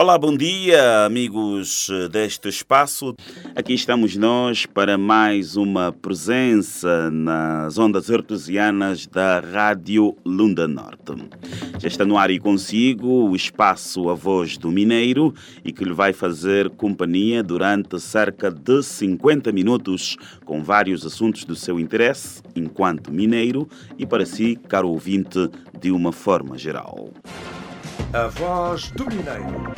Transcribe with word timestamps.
Olá, 0.00 0.16
bom 0.16 0.36
dia, 0.36 1.06
amigos 1.06 1.90
deste 2.12 2.48
espaço. 2.48 3.16
Aqui 3.56 3.74
estamos 3.74 4.16
nós 4.16 4.64
para 4.64 4.96
mais 4.96 5.56
uma 5.56 5.90
presença 5.90 7.10
nas 7.10 7.78
ondas 7.78 8.08
artesianas 8.08 9.08
da 9.08 9.40
Rádio 9.40 10.16
Lunda 10.24 10.68
Norte. 10.68 11.14
Já 11.80 11.88
está 11.88 12.04
no 12.04 12.16
ar 12.16 12.30
e 12.30 12.38
consigo 12.38 13.08
o 13.28 13.34
espaço 13.34 14.08
A 14.08 14.14
Voz 14.14 14.56
do 14.56 14.70
Mineiro 14.70 15.34
e 15.64 15.72
que 15.72 15.82
lhe 15.82 15.92
vai 15.92 16.12
fazer 16.12 16.70
companhia 16.70 17.42
durante 17.42 17.98
cerca 17.98 18.52
de 18.52 18.84
50 18.84 19.50
minutos 19.50 20.16
com 20.44 20.62
vários 20.62 21.04
assuntos 21.04 21.44
do 21.44 21.56
seu 21.56 21.80
interesse 21.80 22.40
enquanto 22.54 23.12
mineiro 23.12 23.68
e 23.98 24.06
para 24.06 24.24
si, 24.24 24.54
caro 24.68 24.90
ouvinte, 24.90 25.50
de 25.80 25.90
uma 25.90 26.12
forma 26.12 26.56
geral. 26.56 27.12
A 28.10 28.26
voz 28.26 28.90
do 28.92 29.04
Mineiro. 29.04 29.74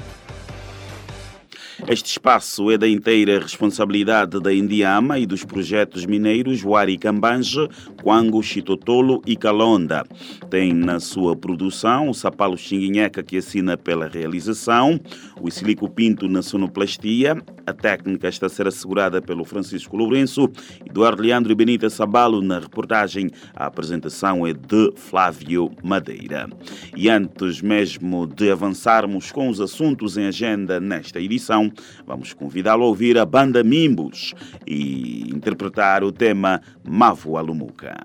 Este 1.89 2.13
espaço 2.13 2.71
é 2.71 2.79
da 2.79 2.89
inteira 2.89 3.41
responsabilidade 3.41 4.41
da 4.41 4.53
Indiama 4.53 5.19
e 5.19 5.27
dos 5.27 5.45
projetos 5.45 6.07
mineiros 6.07 6.63
Wari 6.63 6.97
Cambanje, 6.99 7.69
Quango, 8.03 8.43
Chitotolo 8.43 9.21
e 9.27 9.35
Calonda. 9.35 10.05
Tem 10.49 10.73
na 10.73 11.01
sua 11.01 11.35
produção 11.35 12.09
o 12.09 12.15
Sapalo 12.15 12.57
Xinguinheca, 12.57 13.23
que 13.23 13.39
assina 13.39 13.77
pela 13.77 14.07
realização, 14.07 15.01
o 15.41 15.51
Silico 15.51 15.89
Pinto 15.89 16.29
na 16.29 16.43
sonoplastia, 16.43 17.37
a 17.67 17.73
técnica 17.73 18.29
está 18.29 18.47
a 18.47 18.49
ser 18.49 18.67
assegurada 18.67 19.23
pelo 19.23 19.45
Francisco 19.45 19.97
Lourenço, 19.97 20.51
Eduardo 20.85 21.23
Leandro 21.23 21.53
e 21.53 21.55
Benita 21.55 21.89
Sabalo 21.89 22.43
na 22.43 22.59
reportagem. 22.59 23.31
A 23.55 23.67
apresentação 23.67 24.47
é 24.47 24.53
de 24.53 24.93
Flávio 24.97 25.71
Madeira. 25.83 26.49
E 26.97 27.09
antes 27.09 27.63
mesmo 27.63 28.27
de 28.27 28.51
avançarmos 28.51 29.31
com 29.31 29.49
os 29.49 29.61
assuntos 29.61 30.17
em 30.17 30.27
agenda 30.27 30.81
nesta 30.81 31.21
edição, 31.21 31.70
vamos 32.07 32.33
convidá-lo 32.33 32.85
a 32.85 32.87
ouvir 32.87 33.19
a 33.19 33.25
banda 33.25 33.63
Mimbos 33.63 34.35
e 34.67 35.31
interpretar 35.31 36.05
o 36.05 36.13
tema 36.13 36.61
Mavu 36.85 37.37
Alumuca. 37.37 37.97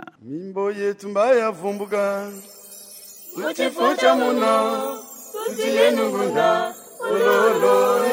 ulolo 7.02 8.06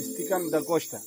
Esticando 0.00 0.50
da 0.50 0.62
Costa. 0.62 0.98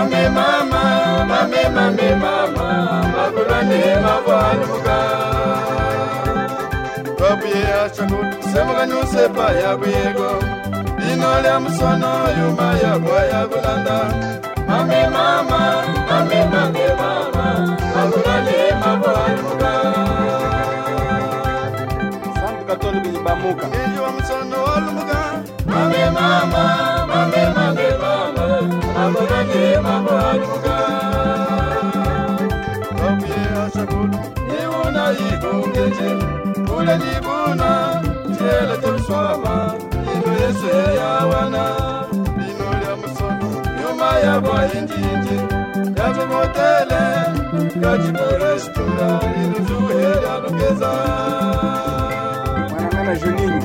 mame 0.00 0.28
mama 0.30 0.79
mamemamema 1.24 2.32
makulane 3.16 3.82
mavaluka 4.04 4.96
babuye 7.20 7.64
acakutusebukanyusepa 7.84 9.46
yabuyego 9.62 10.30
lino 10.98 11.30
lya 11.42 11.60
musono 11.60 12.12
yuma 12.38 12.68
yabwa 12.82 13.18
yabulanda 13.32 13.98
mamemama 14.68 15.60
mamemamemama 16.10 17.46
makulane 17.94 18.58
mavaluka 18.82 19.72
santukatolukinyibamuka 22.40 23.66
kula 36.80 36.96
libuna 36.96 37.70
tela 38.38 38.76
temswama 38.82 39.54
lino 40.04 40.32
yesu 40.40 40.66
eyawana. 40.80 41.64
Lino 42.40 42.68
lya 42.80 42.92
musono 43.00 43.48
nyuma 43.78 44.08
yabwa 44.24 44.58
injinji 44.78 45.36
yatemotele 45.98 47.02
katiburesitula 47.82 49.08
lino 49.36 49.58
zuhe 49.68 50.08
lya 50.22 50.34
lugeza 50.42 50.90
mwanangana 52.70 53.14
juninho. 53.16 53.60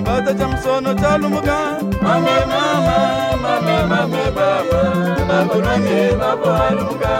Mbata 0.00 0.34
cha 0.34 0.48
musono 0.48 0.94
cha 0.94 1.18
lumuka 1.18 1.58
mame 2.02 2.36
mama 2.52 2.98
mame 3.42 3.76
mame 3.90 4.22
baba. 4.36 4.80
Babanange 5.28 6.00
baba 6.20 6.70
lumuka. 6.70 7.14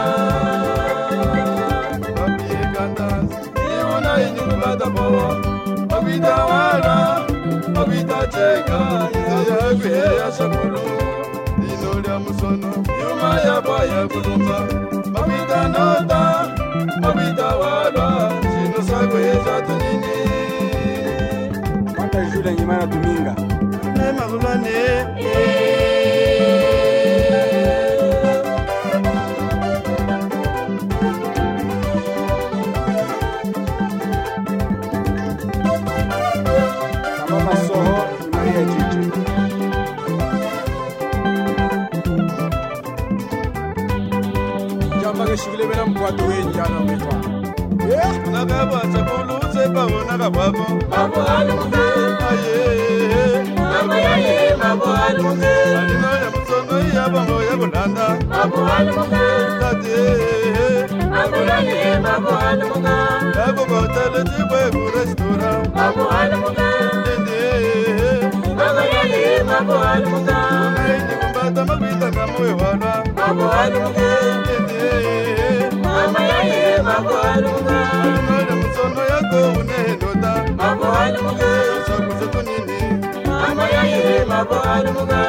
madapowo 4.66 5.24
obita 5.98 6.34
wala 6.50 6.96
obita 7.82 8.18
cheka 8.32 8.78
yeyeguye 9.28 10.04
ya 10.20 10.32
shakulu 10.36 10.80
lino 11.60 12.00
lya 12.02 12.18
musono 12.18 12.70
yuma 13.00 13.30
yaba 13.46 13.76
yebulunza 13.90 14.58
obita 15.20 15.60
nota 15.74 16.22
obita 17.08 17.46
wala 17.62 18.06
shino 18.52 18.80
saguye 18.88 19.32
shatunini 19.44 20.16
mata 21.98 22.24
jule 22.30 22.54
nyimana 22.54 22.86
tuminga 22.86 23.34
nemakubane 23.96 24.70
eh. 24.70 25.71
namba 45.12 45.24
ngeshikilebela 45.24 45.86
mgwado 45.86 46.24
wenjana 46.26 46.78
wetwa 46.86 47.14
nakabatsa 48.32 49.00
kulutse 49.08 49.68
pabona 49.68 50.18
kababo 50.18 50.66
aninaya 55.78 56.28
mutsongo 56.34 56.74
iyabongo 56.88 57.36
yakulanda 57.42 58.06
yakuboteletikwegu 63.38 64.82
restora 64.94 65.50
mago 73.22 73.46
alunga 73.62 74.10
mama 75.84 76.20
yaye 76.30 76.82
mago 76.82 77.14
alunga 77.32 77.78
alimana 78.02 78.54
musono 78.60 79.02
yako 79.12 79.38
unedoda 79.60 80.32
mago 80.58 80.86
alunga 81.02 81.50
sakuza 81.86 82.26
tunini 82.32 82.78
mama 83.26 83.64
yaye 83.74 84.24
mago 84.24 84.54
alunga 84.74 85.20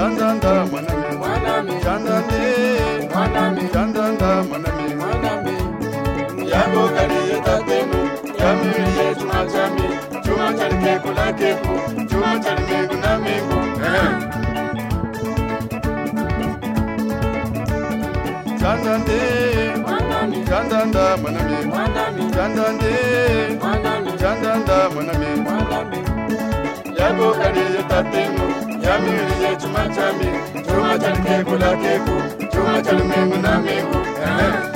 chandanda 0.00 0.66
mwanami 0.66 1.16
mwanami 1.18 1.72
chandande 1.84 2.40
mwanami 3.14 3.62
chandanda 3.72 4.28
mwanami 4.48 4.94
mwanami 4.94 5.54
yako 6.52 6.82
kali 6.94 7.18
yetatenu 7.30 7.98
yamiri 8.40 8.84
yetu 8.98 9.26
machami 9.26 9.82
chuma 10.24 10.52
chalike 10.58 10.98
kulakeku 11.02 11.74
chuma 12.10 12.38
chalike 12.44 12.78
kunamiku 12.88 13.58
chandande 18.60 19.18
mwanami 19.82 20.44
chandanda 20.48 21.16
mwanami 21.16 21.66
mwanami 21.66 22.30
chandande 22.34 22.92
mwanami 23.60 24.12
chandanda 24.20 24.90
mwanami 24.94 25.40
mwanami 25.40 25.98
yako 26.98 27.30
kali 27.42 27.60
yetatenu 27.76 28.69
Jamii 28.90 29.10
lije 29.28 29.56
chuma 29.60 29.82
jamii, 29.94 30.64
chuma 30.66 30.98
chalke 30.98 31.44
kula 31.44 31.70
keku, 31.82 32.16
chuma 32.52 32.82
chalme 32.82 33.16
nguna 33.26 33.58
meku. 33.64 33.98
Eh. 34.26 34.69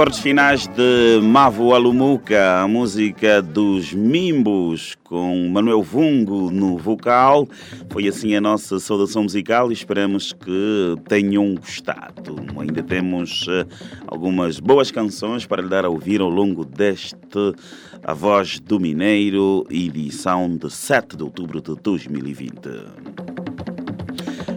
Acordes 0.00 0.20
finais 0.20 0.66
de 0.66 1.20
Mavo 1.22 1.74
Alumuca, 1.74 2.62
a 2.62 2.66
música 2.66 3.42
dos 3.42 3.92
Mimbos, 3.92 4.96
com 5.04 5.46
Manuel 5.50 5.82
Vungo 5.82 6.50
no 6.50 6.78
vocal. 6.78 7.46
Foi 7.90 8.08
assim 8.08 8.34
a 8.34 8.40
nossa 8.40 8.80
saudação 8.80 9.24
musical 9.24 9.70
e 9.70 9.74
esperamos 9.74 10.32
que 10.32 10.94
tenham 11.06 11.54
gostado. 11.54 12.34
Ainda 12.58 12.82
temos 12.82 13.44
eh, 13.46 13.66
algumas 14.06 14.58
boas 14.58 14.90
canções 14.90 15.44
para 15.44 15.60
lhe 15.60 15.68
dar 15.68 15.84
a 15.84 15.90
ouvir 15.90 16.22
ao 16.22 16.30
longo 16.30 16.64
deste 16.64 17.54
A 18.02 18.14
Voz 18.14 18.58
do 18.58 18.80
Mineiro, 18.80 19.66
edição 19.68 20.56
de 20.56 20.72
7 20.72 21.14
de 21.14 21.24
outubro 21.24 21.60
de 21.60 21.74
2020. 21.74 23.29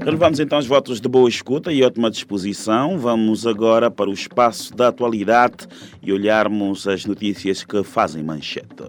Renovamos 0.04 0.38
então 0.42 0.60
os 0.60 0.68
votos 0.68 1.00
de 1.00 1.08
boa 1.08 1.30
escuta 1.30 1.72
e 1.72 1.82
ótima 1.82 2.12
disposição. 2.12 3.00
Vamos 3.00 3.48
agora 3.48 3.90
para 3.90 4.10
o 4.10 4.14
espaço 4.14 4.76
da 4.76 4.90
atualidade 4.90 5.66
e 6.02 6.12
olharmos 6.12 6.86
as 6.88 7.06
notícias 7.06 7.64
que 7.64 7.82
fazem 7.84 8.22
manchete. 8.22 8.84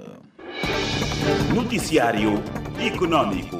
Noticiário 1.54 2.42
Econômico. 2.84 3.56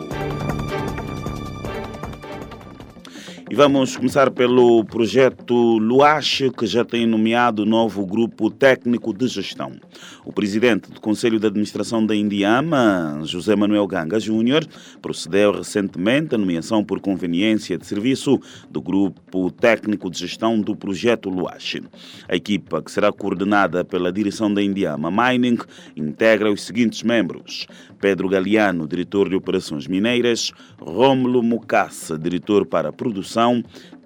E 3.51 3.55
vamos 3.55 3.95
começar 3.95 4.31
pelo 4.31 4.83
projeto 4.87 5.55
Luache, 5.77 6.51
que 6.51 6.65
já 6.67 6.83
tem 6.83 7.07
nomeado 7.07 7.67
novo 7.67 8.07
grupo 8.07 8.51
técnico 8.51 9.13
de 9.13 9.29
gestão. 9.29 9.73
O 10.25 10.33
presidente 10.33 10.91
do 10.91 10.99
Conselho 10.99 11.39
de 11.39 11.47
Administração 11.47 12.05
da 12.05 12.17
Indiama, 12.17 13.21
José 13.25 13.55
Manuel 13.55 13.87
Ganga 13.87 14.19
Júnior, 14.19 14.67
procedeu 15.03 15.53
recentemente 15.53 16.35
à 16.35 16.39
nomeação 16.39 16.83
por 16.83 17.01
conveniência 17.01 17.77
de 17.77 17.87
serviço 17.87 18.41
do 18.71 18.81
grupo 18.81 19.51
técnico 19.51 20.11
de 20.11 20.21
gestão 20.21 20.59
do 20.59 20.75
projeto 20.75 21.29
Luache. 21.29 21.83
A 22.27 22.35
equipa, 22.35 22.83
que 22.83 22.91
será 22.91 23.13
coordenada 23.13 23.85
pela 23.85 24.11
direção 24.11 24.53
da 24.53 24.63
Indiama 24.63 25.11
Mining, 25.11 25.59
integra 25.95 26.51
os 26.51 26.63
seguintes 26.63 27.03
membros: 27.03 27.67
Pedro 28.01 28.27
Galeano, 28.27 28.89
diretor 28.89 29.29
de 29.29 29.37
operações 29.37 29.87
mineiras, 29.87 30.51
Rômulo 30.81 31.43
Mucaça, 31.43 32.19
diretor 32.19 32.65
para 32.65 32.89
a 32.89 32.93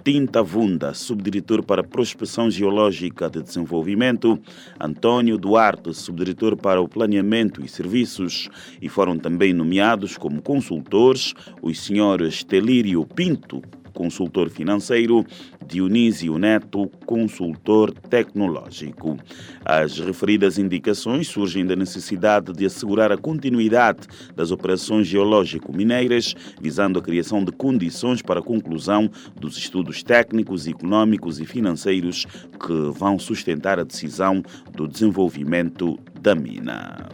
Tinta 0.03 0.43
Vunda, 0.43 0.95
subdiretor 0.95 1.63
para 1.63 1.85
Prospecção 1.85 2.51
Geológica 2.51 3.29
de 3.29 3.43
Desenvolvimento, 3.43 4.39
Antônio 4.81 5.37
Duarte, 5.37 5.93
subdiretor 5.93 6.57
para 6.57 6.81
o 6.81 6.89
Planeamento 6.89 7.63
e 7.63 7.69
Serviços, 7.69 8.49
e 8.81 8.89
foram 8.89 9.19
também 9.19 9.53
nomeados 9.53 10.17
como 10.17 10.41
consultores 10.41 11.35
os 11.61 11.81
senhores 11.81 12.43
Telírio 12.43 13.05
Pinto, 13.05 13.61
consultor 13.99 14.49
financeiro, 14.49 15.27
Dionísio 15.67 16.39
Neto, 16.39 16.89
consultor 17.05 17.93
tecnológico. 17.93 19.17
As 19.65 19.99
referidas 19.99 20.57
indicações 20.57 21.27
surgem 21.27 21.67
da 21.67 21.75
necessidade 21.75 22.53
de 22.53 22.65
assegurar 22.65 23.11
a 23.11 23.17
continuidade 23.17 24.07
das 24.37 24.53
operações 24.53 25.09
geológico-mineiras, 25.09 26.33
visando 26.61 27.01
a 27.01 27.03
criação 27.03 27.45
de 27.45 27.51
condições 27.51 28.23
para 28.23 28.39
a 28.39 28.43
conclusão 28.43 29.11
dos 29.35 29.59
estudos 29.59 30.05
técnicos, 30.05 30.69
econômicos 30.69 31.41
e 31.41 31.45
financeiros 31.45 32.25
que 32.25 32.93
vão 32.97 33.19
sustentar 33.19 33.81
a 33.81 33.85
decisão 33.85 34.41
do 34.77 34.87
desenvolvimento 34.87 35.99
da 36.23 36.37
mina. 36.37 37.09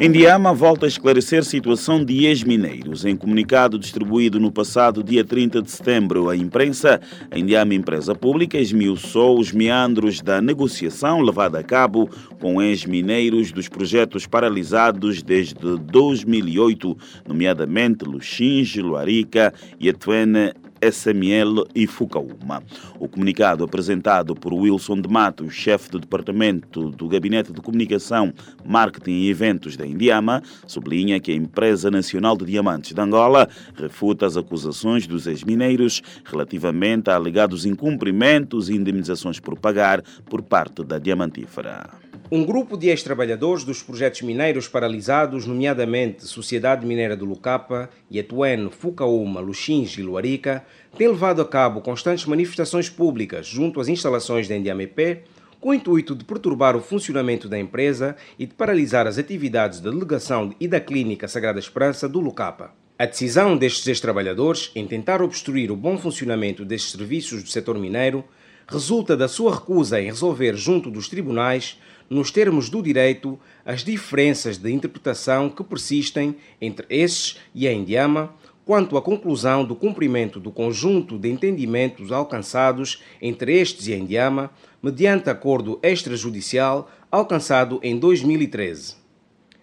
Indiama 0.00 0.52
volta 0.52 0.86
a 0.86 0.88
esclarecer 0.88 1.44
situação 1.44 2.04
de 2.04 2.26
ex-mineiros. 2.26 3.04
Em 3.04 3.16
comunicado 3.16 3.78
distribuído 3.78 4.40
no 4.40 4.50
passado 4.50 5.04
dia 5.04 5.24
30 5.24 5.62
de 5.62 5.70
setembro 5.70 6.28
à 6.28 6.36
imprensa, 6.36 7.00
a 7.30 7.38
Indiama 7.38 7.74
Empresa 7.74 8.12
Pública 8.12 8.58
esmiuçou 8.58 9.38
os 9.38 9.52
meandros 9.52 10.20
da 10.20 10.42
negociação 10.42 11.20
levada 11.20 11.60
a 11.60 11.62
cabo 11.62 12.10
com 12.40 12.60
ex-mineiros 12.60 13.52
dos 13.52 13.68
projetos 13.68 14.26
paralisados 14.26 15.22
desde 15.22 15.78
2008, 15.78 16.96
nomeadamente 17.28 18.04
Luxinge, 18.04 18.82
Luarica 18.82 19.54
e 19.78 19.88
Etuene 19.88 20.52
SML 20.90 21.66
e 21.74 21.86
Fucaúma. 21.86 22.62
O 22.98 23.08
comunicado 23.08 23.64
apresentado 23.64 24.34
por 24.34 24.52
Wilson 24.52 25.00
de 25.00 25.08
Matos, 25.08 25.54
chefe 25.54 25.90
do 25.90 25.98
Departamento 25.98 26.90
do 26.90 27.08
Gabinete 27.08 27.52
de 27.52 27.60
Comunicação, 27.60 28.32
Marketing 28.64 29.22
e 29.22 29.30
Eventos 29.30 29.76
da 29.76 29.86
Indiama, 29.86 30.42
sublinha 30.66 31.20
que 31.20 31.32
a 31.32 31.34
Empresa 31.34 31.90
Nacional 31.90 32.36
de 32.36 32.44
Diamantes 32.44 32.92
de 32.92 33.00
Angola 33.00 33.48
refuta 33.74 34.26
as 34.26 34.36
acusações 34.36 35.06
dos 35.06 35.26
ex-mineiros 35.26 36.02
relativamente 36.24 37.10
a 37.10 37.14
alegados 37.14 37.64
incumprimentos 37.64 38.68
e 38.68 38.74
indemnizações 38.74 39.40
por 39.40 39.58
pagar 39.58 40.02
por 40.26 40.42
parte 40.42 40.84
da 40.84 40.98
diamantífera. 40.98 42.03
Um 42.34 42.44
grupo 42.44 42.76
de 42.76 42.88
ex-trabalhadores 42.88 43.62
dos 43.62 43.80
projetos 43.80 44.22
mineiros 44.22 44.66
paralisados, 44.66 45.46
nomeadamente 45.46 46.24
Sociedade 46.24 46.84
Mineira 46.84 47.16
do 47.16 47.24
Lucapa, 47.24 47.88
Yetuene, 48.12 48.70
Fucaúma, 48.70 49.38
Luxinge 49.38 50.00
e 50.00 50.02
Luarica, 50.02 50.64
tem 50.98 51.06
levado 51.06 51.40
a 51.40 51.44
cabo 51.44 51.80
constantes 51.80 52.26
manifestações 52.26 52.90
públicas 52.90 53.46
junto 53.46 53.80
às 53.80 53.86
instalações 53.86 54.48
da 54.48 54.58
NDAMP, 54.58 55.22
com 55.60 55.68
o 55.68 55.74
intuito 55.74 56.12
de 56.12 56.24
perturbar 56.24 56.74
o 56.74 56.80
funcionamento 56.80 57.48
da 57.48 57.56
empresa 57.56 58.16
e 58.36 58.46
de 58.46 58.54
paralisar 58.54 59.06
as 59.06 59.16
atividades 59.16 59.78
da 59.78 59.92
delegação 59.92 60.52
e 60.58 60.66
da 60.66 60.80
clínica 60.80 61.28
Sagrada 61.28 61.60
Esperança 61.60 62.08
do 62.08 62.18
Lucapa. 62.18 62.72
A 62.98 63.06
decisão 63.06 63.56
destes 63.56 63.86
ex-trabalhadores 63.86 64.72
em 64.74 64.88
tentar 64.88 65.22
obstruir 65.22 65.70
o 65.70 65.76
bom 65.76 65.96
funcionamento 65.96 66.64
destes 66.64 66.90
serviços 66.90 67.44
do 67.44 67.48
setor 67.48 67.78
mineiro 67.78 68.24
resulta 68.66 69.16
da 69.16 69.28
sua 69.28 69.54
recusa 69.54 70.00
em 70.00 70.06
resolver 70.06 70.56
junto 70.56 70.90
dos 70.90 71.08
tribunais, 71.08 71.78
nos 72.08 72.30
termos 72.30 72.68
do 72.68 72.82
direito, 72.82 73.38
as 73.64 73.82
diferenças 73.82 74.58
de 74.58 74.70
interpretação 74.70 75.48
que 75.48 75.64
persistem 75.64 76.36
entre 76.60 76.86
estes 76.90 77.38
e 77.54 77.66
a 77.66 77.72
Indiama 77.72 78.34
quanto 78.64 78.96
à 78.96 79.02
conclusão 79.02 79.64
do 79.64 79.76
cumprimento 79.76 80.40
do 80.40 80.50
conjunto 80.50 81.18
de 81.18 81.30
entendimentos 81.30 82.10
alcançados 82.10 83.02
entre 83.20 83.58
estes 83.60 83.88
e 83.88 83.92
a 83.92 83.98
Indiama, 83.98 84.50
mediante 84.82 85.28
acordo 85.28 85.78
extrajudicial 85.82 86.90
alcançado 87.10 87.78
em 87.82 87.98
2013. 87.98 88.96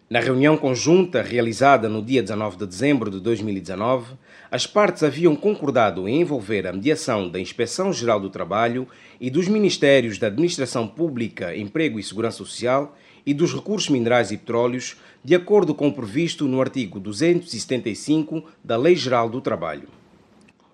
Na 0.10 0.20
reunião 0.20 0.58
conjunta 0.58 1.22
realizada 1.22 1.88
no 1.88 2.02
dia 2.02 2.22
19 2.22 2.58
de 2.58 2.68
dezembro 2.68 3.10
de 3.10 3.20
2019, 3.20 4.14
as 4.52 4.68
partes 4.68 5.02
haviam 5.02 5.34
concordado 5.34 6.10
em 6.10 6.20
envolver 6.20 6.68
a 6.68 6.74
mediação 6.74 7.30
da 7.30 7.40
Inspeção 7.40 7.94
Geral 7.94 8.20
do 8.20 8.30
Trabalho 8.30 8.86
e 9.18 9.30
dos 9.30 9.48
Ministérios 9.48 10.18
da 10.18 10.28
Administração 10.28 10.86
Pública, 10.86 11.56
Emprego 11.56 11.98
e 11.98 12.04
Segurança 12.04 12.40
Social 12.40 12.94
e 13.26 13.34
dos 13.34 13.54
Recursos 13.54 13.88
Minerais 13.88 14.30
e 14.30 14.36
Petróleos, 14.36 14.98
de 15.24 15.34
acordo 15.36 15.74
com 15.74 15.88
o 15.88 15.94
previsto 15.94 16.50
no 16.50 16.60
artigo 16.60 17.00
275 17.00 18.44
da 18.62 18.76
Lei 18.76 18.98
Geral 18.98 19.30
do 19.30 19.40
Trabalho. 19.40 19.88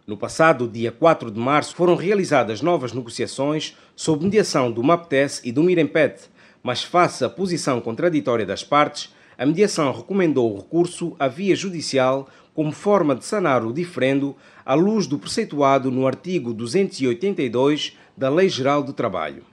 No 0.07 0.17
passado 0.17 0.67
dia 0.67 0.91
4 0.91 1.29
de 1.29 1.39
março 1.39 1.75
foram 1.75 1.95
realizadas 1.95 2.63
novas 2.63 2.93
negociações 2.93 3.77
sob 3.95 4.23
mediação 4.23 4.71
do 4.71 4.81
MAPTES 4.81 5.41
e 5.43 5.51
do 5.51 5.61
Mirempet, 5.61 6.21
mas 6.63 6.83
face 6.83 7.23
à 7.23 7.29
posição 7.29 7.79
contraditória 7.79 8.45
das 8.45 8.63
partes, 8.63 9.13
a 9.37 9.45
mediação 9.45 9.91
recomendou 9.91 10.51
o 10.51 10.57
recurso 10.57 11.15
à 11.19 11.27
via 11.27 11.55
judicial 11.55 12.27
como 12.57 12.71
forma 12.71 13.13
de 13.13 13.23
sanar 13.23 13.63
o 13.63 13.71
diferendo 13.71 14.35
à 14.65 14.73
luz 14.73 15.05
do 15.05 15.19
preceituado 15.19 15.91
no 15.91 16.07
artigo 16.07 16.55
282 16.55 17.95
da 18.17 18.31
Lei 18.31 18.49
Geral 18.49 18.81
do 18.81 18.93
Trabalho. 18.93 19.43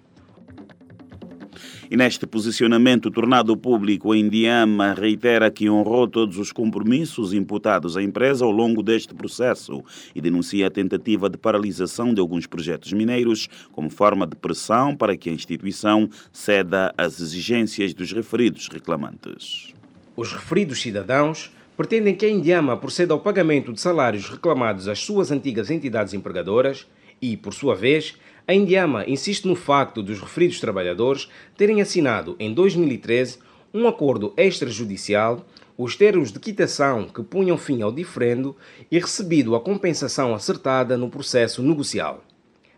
E 1.91 1.99
neste 1.99 2.27
posicionamento 2.27 3.11
tornado 3.11 3.55
público, 3.59 4.11
a 4.11 4.17
Indiama 4.17 4.95
reitera 4.95 5.51
que 5.51 5.69
honrou 5.69 6.09
todos 6.09 6.39
os 6.39 6.51
compromissos 6.51 7.35
imputados 7.35 7.95
à 7.95 8.03
empresa 8.03 8.43
ao 8.43 8.51
longo 8.51 8.83
deste 8.83 9.15
processo 9.15 9.85
e 10.15 10.21
denuncia 10.23 10.67
a 10.67 10.71
tentativa 10.71 11.29
de 11.29 11.37
paralisação 11.37 12.15
de 12.15 12.23
alguns 12.23 12.47
projetos 12.47 12.91
mineiros 12.95 13.51
como 13.71 13.91
forma 13.91 14.27
de 14.27 14.35
pressão 14.35 14.97
para 14.97 15.15
que 15.15 15.29
a 15.29 15.33
instituição 15.35 16.09
ceda 16.33 16.91
às 16.97 17.21
exigências 17.21 17.93
dos 17.93 18.13
referidos 18.13 18.67
reclamantes. 18.67 19.75
Os 20.17 20.33
referidos 20.33 20.81
cidadãos 20.81 21.53
pretendem 21.77 22.15
que 22.15 22.27
a 22.27 22.31
Indiama 22.31 22.77
proceda 22.77 23.13
ao 23.13 23.21
pagamento 23.21 23.73
de 23.73 23.81
salários 23.81 24.29
reclamados 24.29 24.89
às 24.89 25.01
suas 25.01 25.31
antigas 25.31 25.71
entidades 25.71 26.15
empregadoras 26.15 26.87
e, 27.21 27.37
por 27.37 27.53
sua 27.53 27.75
vez, 27.75 28.17
a 28.47 28.55
Indiama 28.55 29.05
insiste 29.09 29.47
no 29.47 29.57
facto 29.57 30.03
dos 30.03 30.21
referidos 30.21 30.61
trabalhadores 30.61 31.29
terem 31.57 31.81
assinado 31.81 32.37
em 32.39 32.53
2013 32.53 33.39
um 33.73 33.89
acordo 33.89 34.33
extrajudicial, 34.37 35.45
os 35.77 35.97
termos 35.97 36.31
de 36.31 36.39
quitação 36.39 37.09
que 37.09 37.23
punham 37.23 37.59
fim 37.59 37.83
ao 37.83 37.91
diferendo 37.91 38.57
e 38.91 38.99
recebido 38.99 39.57
a 39.57 39.61
compensação 39.61 40.33
acertada 40.33 40.97
no 40.97 41.11
processo 41.11 41.63
negocial. 41.63 42.23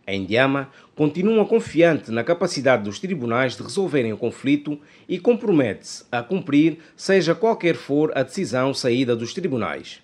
A 0.07 0.15
Indiama 0.15 0.71
continua 0.95 1.45
confiante 1.45 2.13
na 2.13 2.23
capacidade 2.23 2.85
dos 2.85 3.01
tribunais 3.01 3.57
de 3.57 3.63
resolverem 3.65 4.13
o 4.13 4.17
conflito 4.17 4.79
e 5.09 5.19
compromete-se 5.19 6.05
a 6.13 6.23
cumprir, 6.23 6.79
seja 6.95 7.35
qualquer 7.35 7.75
for 7.75 8.17
a 8.17 8.23
decisão 8.23 8.73
saída 8.73 9.17
dos 9.17 9.35
tribunais. 9.35 10.01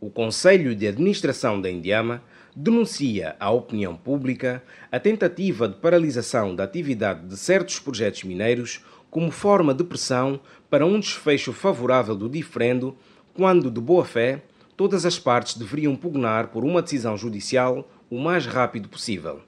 O 0.00 0.08
Conselho 0.08 0.74
de 0.74 0.88
Administração 0.88 1.60
da 1.60 1.70
Indiama 1.70 2.22
denuncia 2.56 3.36
à 3.38 3.50
opinião 3.50 3.94
pública 3.94 4.62
a 4.90 4.98
tentativa 4.98 5.68
de 5.68 5.76
paralisação 5.76 6.56
da 6.56 6.64
atividade 6.64 7.26
de 7.26 7.36
certos 7.36 7.78
projetos 7.78 8.24
mineiros 8.24 8.82
como 9.10 9.30
forma 9.30 9.74
de 9.74 9.84
pressão 9.84 10.40
para 10.70 10.86
um 10.86 10.98
desfecho 10.98 11.52
favorável 11.52 12.16
do 12.16 12.26
diferendo, 12.26 12.96
quando, 13.34 13.70
de 13.70 13.80
boa 13.82 14.06
fé, 14.06 14.42
todas 14.78 15.04
as 15.04 15.18
partes 15.18 15.58
deveriam 15.58 15.94
pugnar 15.94 16.48
por 16.48 16.64
uma 16.64 16.80
decisão 16.80 17.18
judicial 17.18 17.86
o 18.12 18.18
mais 18.18 18.44
rápido 18.44 18.90
possível. 18.90 19.40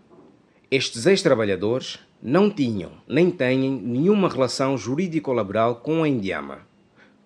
Estes 0.70 1.04
ex-trabalhadores 1.04 1.98
não 2.22 2.48
tinham 2.48 2.92
nem 3.06 3.30
têm 3.30 3.70
nenhuma 3.70 4.26
relação 4.26 4.78
jurídico-laboral 4.78 5.76
com 5.76 6.02
a 6.02 6.08
Indiama. 6.08 6.60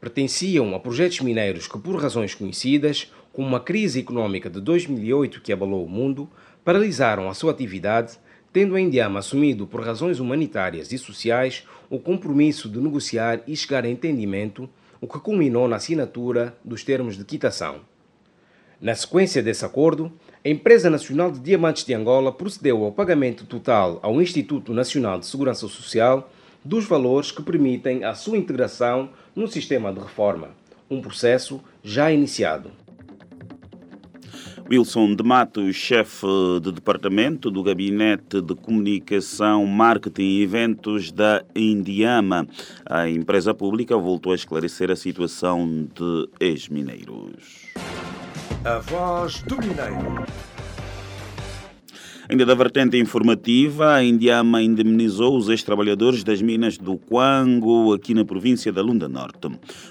Pertenciam 0.00 0.74
a 0.74 0.80
projetos 0.80 1.20
mineiros 1.20 1.68
que, 1.68 1.78
por 1.78 1.94
razões 1.94 2.34
conhecidas, 2.34 3.12
como 3.32 3.54
a 3.54 3.60
crise 3.60 4.00
econômica 4.00 4.50
de 4.50 4.60
2008 4.60 5.40
que 5.40 5.52
abalou 5.52 5.84
o 5.84 5.88
mundo, 5.88 6.28
paralisaram 6.64 7.30
a 7.30 7.34
sua 7.34 7.52
atividade, 7.52 8.18
tendo 8.52 8.74
a 8.74 8.80
Indiama 8.80 9.20
assumido 9.20 9.64
por 9.64 9.80
razões 9.80 10.18
humanitárias 10.18 10.90
e 10.90 10.98
sociais 10.98 11.64
o 11.88 12.00
compromisso 12.00 12.68
de 12.68 12.80
negociar 12.80 13.42
e 13.46 13.54
chegar 13.54 13.84
a 13.84 13.88
entendimento, 13.88 14.68
o 15.00 15.06
que 15.06 15.20
culminou 15.20 15.68
na 15.68 15.76
assinatura 15.76 16.58
dos 16.64 16.82
termos 16.82 17.16
de 17.16 17.24
quitação. 17.24 17.82
Na 18.80 18.96
sequência 18.96 19.40
desse 19.40 19.64
acordo, 19.64 20.12
a 20.48 20.50
Empresa 20.50 20.88
Nacional 20.88 21.30
de 21.30 21.40
Diamantes 21.40 21.84
de 21.84 21.92
Angola 21.92 22.32
procedeu 22.32 22.82
ao 22.82 22.90
pagamento 22.90 23.44
total 23.44 24.00
ao 24.02 24.18
Instituto 24.22 24.72
Nacional 24.72 25.18
de 25.18 25.26
Segurança 25.26 25.68
Social 25.68 26.32
dos 26.64 26.86
valores 26.86 27.30
que 27.30 27.42
permitem 27.42 28.02
a 28.02 28.14
sua 28.14 28.38
integração 28.38 29.10
no 29.36 29.46
sistema 29.46 29.92
de 29.92 30.00
reforma, 30.00 30.48
um 30.88 31.02
processo 31.02 31.60
já 31.84 32.10
iniciado. 32.10 32.70
Wilson 34.70 35.14
de 35.14 35.22
Matos, 35.22 35.76
chefe 35.76 36.26
de 36.62 36.72
departamento 36.72 37.50
do 37.50 37.62
Gabinete 37.62 38.40
de 38.40 38.54
Comunicação, 38.54 39.66
Marketing 39.66 40.22
e 40.22 40.42
Eventos 40.42 41.12
da 41.12 41.44
Indiama. 41.54 42.48
A 42.86 43.06
empresa 43.06 43.52
pública 43.52 43.98
voltou 43.98 44.32
a 44.32 44.34
esclarecer 44.34 44.90
a 44.90 44.96
situação 44.96 45.86
de 45.94 46.28
ex-mineiros. 46.40 47.67
A 48.64 48.80
voz 48.80 49.40
do 49.42 49.56
Mineiro. 49.56 50.26
Ainda 52.30 52.44
da 52.44 52.54
vertente 52.54 52.98
informativa, 52.98 53.94
a 53.94 54.04
Indiama 54.04 54.60
indemnizou 54.60 55.34
os 55.34 55.48
ex-trabalhadores 55.48 56.22
das 56.22 56.42
minas 56.42 56.76
do 56.76 56.98
Quango, 56.98 57.94
aqui 57.94 58.12
na 58.12 58.22
província 58.22 58.70
da 58.70 58.82
Lunda 58.82 59.08
Norte. 59.08 59.48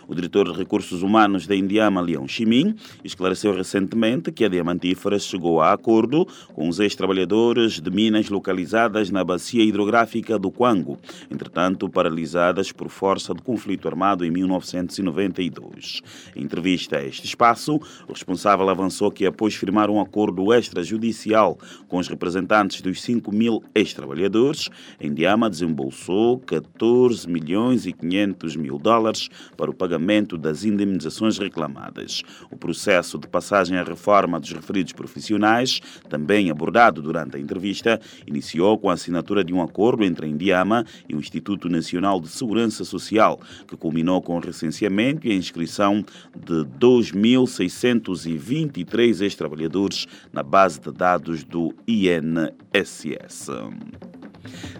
O 0.07 0.13
diretor 0.13 0.51
de 0.51 0.55
Recursos 0.55 1.01
Humanos 1.01 1.47
da 1.47 1.55
Indiama, 1.55 1.99
Leão 1.99 2.27
Chimin, 2.27 2.75
esclareceu 3.03 3.55
recentemente 3.55 4.31
que 4.31 4.45
a 4.45 4.49
Diamantífera 4.49 5.17
chegou 5.17 5.59
a 5.61 5.73
acordo 5.73 6.27
com 6.53 6.69
os 6.69 6.79
ex-trabalhadores 6.79 7.81
de 7.81 7.89
minas 7.89 8.29
localizadas 8.29 9.09
na 9.09 9.23
bacia 9.23 9.63
hidrográfica 9.63 10.37
do 10.37 10.51
Quango, 10.51 10.99
entretanto 11.31 11.89
paralisadas 11.89 12.71
por 12.71 12.89
força 12.89 13.33
de 13.33 13.41
conflito 13.41 13.87
armado 13.87 14.23
em 14.23 14.29
1992. 14.29 16.03
Em 16.35 16.43
entrevista 16.43 16.97
a 16.97 17.03
este 17.03 17.25
espaço, 17.25 17.81
o 18.07 18.13
responsável 18.13 18.69
avançou 18.69 19.09
que 19.09 19.25
após 19.25 19.55
firmar 19.55 19.89
um 19.89 19.99
acordo 19.99 20.53
extrajudicial 20.53 21.57
com 21.87 21.97
os 21.97 22.07
representantes 22.07 22.26
representantes 22.27 22.81
dos 22.81 23.01
5 23.01 23.33
mil 23.33 23.63
ex-trabalhadores, 23.73 24.69
Indiama 24.99 25.49
desembolsou 25.49 26.39
14 26.39 27.29
milhões 27.29 27.85
e 27.85 27.93
500 27.93 28.57
mil 28.57 28.77
dólares 28.77 29.29
para 29.55 29.71
o 29.71 29.73
pagamento 29.73 30.37
das 30.37 30.65
indemnizações 30.65 31.37
reclamadas. 31.37 32.21
O 32.51 32.57
processo 32.57 33.17
de 33.17 33.29
passagem 33.29 33.77
à 33.77 33.83
reforma 33.83 34.37
dos 34.39 34.51
referidos 34.51 34.91
profissionais, 34.91 35.79
também 36.09 36.51
abordado 36.51 37.01
durante 37.01 37.37
a 37.37 37.39
entrevista, 37.39 38.01
iniciou 38.25 38.77
com 38.77 38.89
a 38.89 38.93
assinatura 38.93 39.41
de 39.43 39.53
um 39.53 39.61
acordo 39.61 40.03
entre 40.03 40.25
a 40.25 40.29
Indiama 40.29 40.83
e 41.07 41.15
o 41.15 41.19
Instituto 41.19 41.69
Nacional 41.69 42.19
de 42.19 42.27
Segurança 42.27 42.83
Social, 42.83 43.39
que 43.67 43.77
culminou 43.77 44.21
com 44.21 44.35
o 44.35 44.41
recenseamento 44.41 45.25
e 45.25 45.31
a 45.31 45.35
inscrição 45.35 46.03
de 46.35 46.65
2.623 46.77 49.21
ex-trabalhadores 49.21 50.05
na 50.33 50.43
base 50.43 50.81
de 50.81 50.91
dados 50.91 51.45
do 51.45 51.73
IE 51.87 52.16
INSS. 52.19 53.49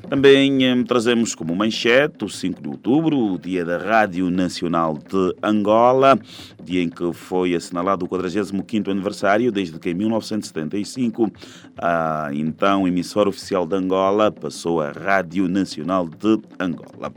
Também 0.09 0.63
eh, 0.63 0.83
trazemos 0.83 1.35
como 1.35 1.53
manchete 1.55 2.23
o 2.23 2.29
5 2.29 2.61
de 2.61 2.69
outubro, 2.69 3.17
o 3.33 3.37
dia 3.37 3.65
da 3.65 3.77
Rádio 3.77 4.29
Nacional 4.29 4.93
de 4.97 5.35
Angola, 5.43 6.17
dia 6.63 6.81
em 6.81 6.89
que 6.89 7.11
foi 7.11 7.53
assinalado 7.53 8.05
o 8.05 8.07
45º 8.07 8.89
aniversário, 8.89 9.51
desde 9.51 9.77
que 9.79 9.89
em 9.89 9.93
1975 9.93 11.29
a 11.77 12.29
então 12.33 12.87
emissora 12.87 13.27
oficial 13.27 13.65
de 13.65 13.75
Angola 13.75 14.31
passou 14.31 14.81
a 14.81 14.91
Rádio 14.91 15.49
Nacional 15.49 16.07
de 16.07 16.39
Angola. 16.57 17.11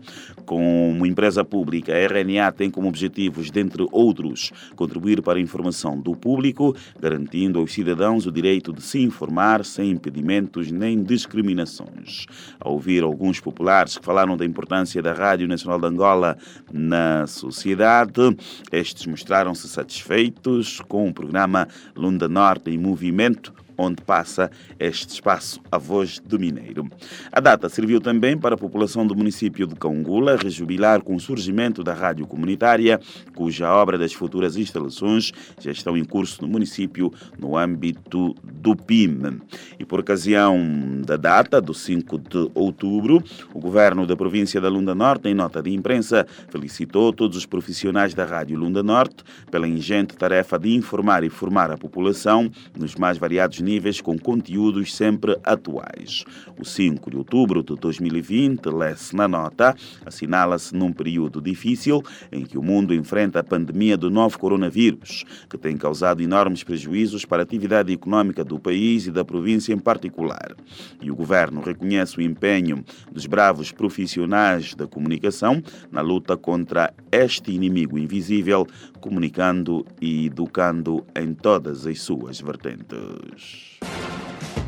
Como 0.51 1.07
empresa 1.07 1.45
pública, 1.45 1.95
a 1.95 1.97
RNA 1.97 2.51
tem 2.51 2.69
como 2.69 2.89
objetivos, 2.89 3.53
dentre 3.53 3.87
outros, 3.93 4.51
contribuir 4.75 5.23
para 5.23 5.39
a 5.39 5.41
informação 5.41 5.97
do 5.97 6.13
público, 6.17 6.75
garantindo 7.01 7.61
aos 7.61 7.73
cidadãos 7.73 8.27
o 8.27 8.33
direito 8.33 8.73
de 8.73 8.83
se 8.83 8.99
informar 9.01 9.65
sem 9.65 9.93
impedimentos 9.93 10.73
nem 10.73 11.05
discriminações. 11.05 12.27
Ao 12.59 12.73
ouvir 12.73 13.05
alguns 13.05 13.39
populares 13.39 13.97
que 13.97 14.05
falaram 14.05 14.37
da 14.37 14.45
importância 14.45 15.01
da 15.01 15.13
Rádio 15.13 15.47
Nacional 15.47 15.79
de 15.79 15.87
Angola 15.87 16.37
na 16.73 17.29
sociedade. 17.29 18.37
Estes 18.73 19.07
mostraram-se 19.07 19.69
satisfeitos 19.69 20.81
com 20.89 21.09
o 21.09 21.15
programa 21.15 21.69
Lunda 21.95 22.29
Norte 22.29 22.73
em 22.73 22.77
Movimento, 22.77 23.55
onde 23.81 24.03
passa 24.03 24.51
este 24.79 25.15
espaço, 25.15 25.59
a 25.73 25.79
voz 25.79 26.21
do 26.21 26.39
Mineiro. 26.39 26.87
A 27.33 27.41
data 27.41 27.69
serviu 27.69 27.99
também 27.99 28.37
para 28.37 28.55
a 28.55 28.59
população 28.59 29.07
do 29.07 29.17
município 29.17 29.67
de 29.67 29.75
Congula 29.75 30.37
rejubilar 30.37 31.01
com 31.03 31.17
o 31.17 31.21
surgimento 31.21 31.83
da 31.83 31.95
rádio 31.95 32.27
comunitária, 32.27 33.01
cuja 33.35 33.73
obra 33.73 33.97
das 33.97 34.13
futuras 34.13 34.57
instalações 34.57 35.33
já 35.59 35.71
estão 35.71 35.97
em 35.97 36.05
curso 36.05 36.43
no 36.43 36.49
município 36.49 37.11
no 37.39 37.57
âmbito 37.57 38.35
do 38.45 38.77
PIM. 38.77 39.41
E 39.79 39.85
por 39.85 40.01
ocasião 40.01 40.59
da 41.05 41.17
data, 41.17 41.61
do 41.61 41.73
5 41.73 42.19
de 42.19 42.51
outubro, 42.55 43.23
o 43.55 43.59
governo 43.59 44.07
da 44.07 44.15
província 44.15 44.61
da 44.61 44.69
Lunda 44.69 44.95
Norte, 44.95 45.29
em 45.29 45.35
nota 45.35 45.63
de 45.63 45.73
imprensa, 45.73 46.27
felicitou 46.51 47.13
todos 47.13 47.37
os 47.37 47.47
profissionais 47.47 48.13
da 48.13 48.25
Rádio 48.25 48.59
Lunda 48.59 48.83
Norte 48.83 49.25
pela 49.51 49.67
ingente 49.67 50.17
tarefa 50.17 50.59
de 50.59 50.75
informar 50.75 51.25
e 51.25 51.31
formar 51.31 51.71
a 51.71 51.79
população 51.79 52.51
nos 52.79 52.95
mais 52.95 53.17
variados 53.17 53.59
níveis 53.61 53.70
disponíveis 53.71 54.01
com 54.01 54.19
conteúdos 54.19 54.95
sempre 54.95 55.39
atuais. 55.45 56.25
O 56.59 56.65
5 56.65 57.11
de 57.11 57.17
outubro 57.17 57.63
de 57.63 57.77
2020, 57.77 58.67
lê-se 58.67 59.15
na 59.15 59.29
nota, 59.29 59.77
assinala-se 60.05 60.75
num 60.75 60.93
período 60.93 61.41
difícil 61.41 62.03
em 62.33 62.45
que 62.45 62.59
o 62.59 62.63
mundo 62.63 62.93
enfrenta 62.93 63.39
a 63.39 63.45
pandemia 63.45 63.97
do 63.97 64.11
novo 64.11 64.39
coronavírus, 64.39 65.25
que 65.49 65.57
tem 65.57 65.77
causado 65.77 66.21
enormes 66.21 66.65
prejuízos 66.65 67.25
para 67.25 67.43
a 67.43 67.45
atividade 67.45 67.93
econômica 67.93 68.43
do 68.45 68.59
país 68.59 69.07
e 69.07 69.13
da 69.13 69.25
província 69.25 69.73
em 69.73 69.79
particular. 69.79 70.55
E 71.01 71.11
o 71.11 71.15
governo 71.15 71.61
reconhece 71.61 72.19
o 72.19 72.23
empenho 72.23 72.85
dos 73.13 73.27
bravos 73.27 73.71
profissionais 73.71 74.75
da 74.75 74.87
comunicação 74.87 75.63
na 75.93 76.01
luta 76.01 76.37
contra 76.37 76.93
este 77.13 77.53
inimigo 77.53 77.99
invisível, 77.99 78.67
comunicando 79.01 79.85
e 80.01 80.27
educando 80.27 81.05
em 81.15 81.35
todas 81.35 81.87
as 81.87 82.01
suas 82.01 82.41
vertentes. 82.41 83.79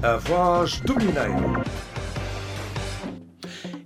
A 0.03 0.17
voz 0.17 0.81
do 0.81 0.97
Mineiro. 0.97 1.63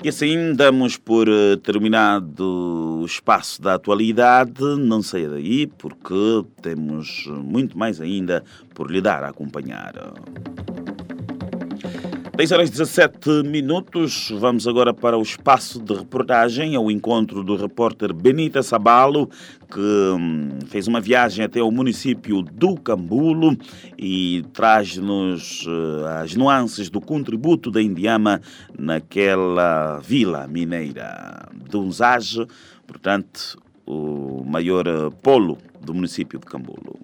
E 0.02 0.08
assim 0.08 0.54
damos 0.54 0.96
por 0.96 1.26
eh, 1.28 1.56
terminado 1.56 3.00
o 3.02 3.04
espaço 3.04 3.60
da 3.60 3.74
atualidade. 3.74 4.62
Não 4.78 5.02
saia 5.02 5.28
daí, 5.28 5.66
porque 5.66 6.44
temos 6.62 7.26
muito 7.26 7.76
mais 7.76 8.00
ainda 8.00 8.44
por 8.72 8.90
lhe 8.90 9.00
dar 9.00 9.24
a 9.24 9.30
acompanhar. 9.30 9.94
10 12.36 12.52
horas 12.52 12.68
e 12.68 12.72
17 12.72 13.42
minutos. 13.44 14.30
Vamos 14.38 14.68
agora 14.68 14.92
para 14.92 15.16
o 15.16 15.22
espaço 15.22 15.80
de 15.80 15.94
reportagem, 15.94 16.76
ao 16.76 16.90
encontro 16.90 17.42
do 17.42 17.56
repórter 17.56 18.12
Benita 18.12 18.62
Sabalo, 18.62 19.30
que 19.72 19.80
hum, 19.80 20.50
fez 20.66 20.86
uma 20.86 21.00
viagem 21.00 21.46
até 21.46 21.62
o 21.62 21.70
município 21.70 22.42
do 22.42 22.76
Cambulo 22.76 23.56
e 23.98 24.44
traz-nos 24.52 25.64
uh, 25.66 26.04
as 26.22 26.36
nuances 26.36 26.90
do 26.90 27.00
contributo 27.00 27.70
da 27.70 27.80
Indiama 27.80 28.42
naquela 28.78 29.98
vila 30.00 30.46
mineira 30.46 31.48
de 31.66 31.74
Unzage, 31.78 32.46
portanto, 32.86 33.58
o 33.86 34.44
maior 34.44 34.86
uh, 34.86 35.10
polo 35.22 35.56
do 35.80 35.94
município 35.94 36.38
de 36.38 36.44
Cambulo. 36.44 37.00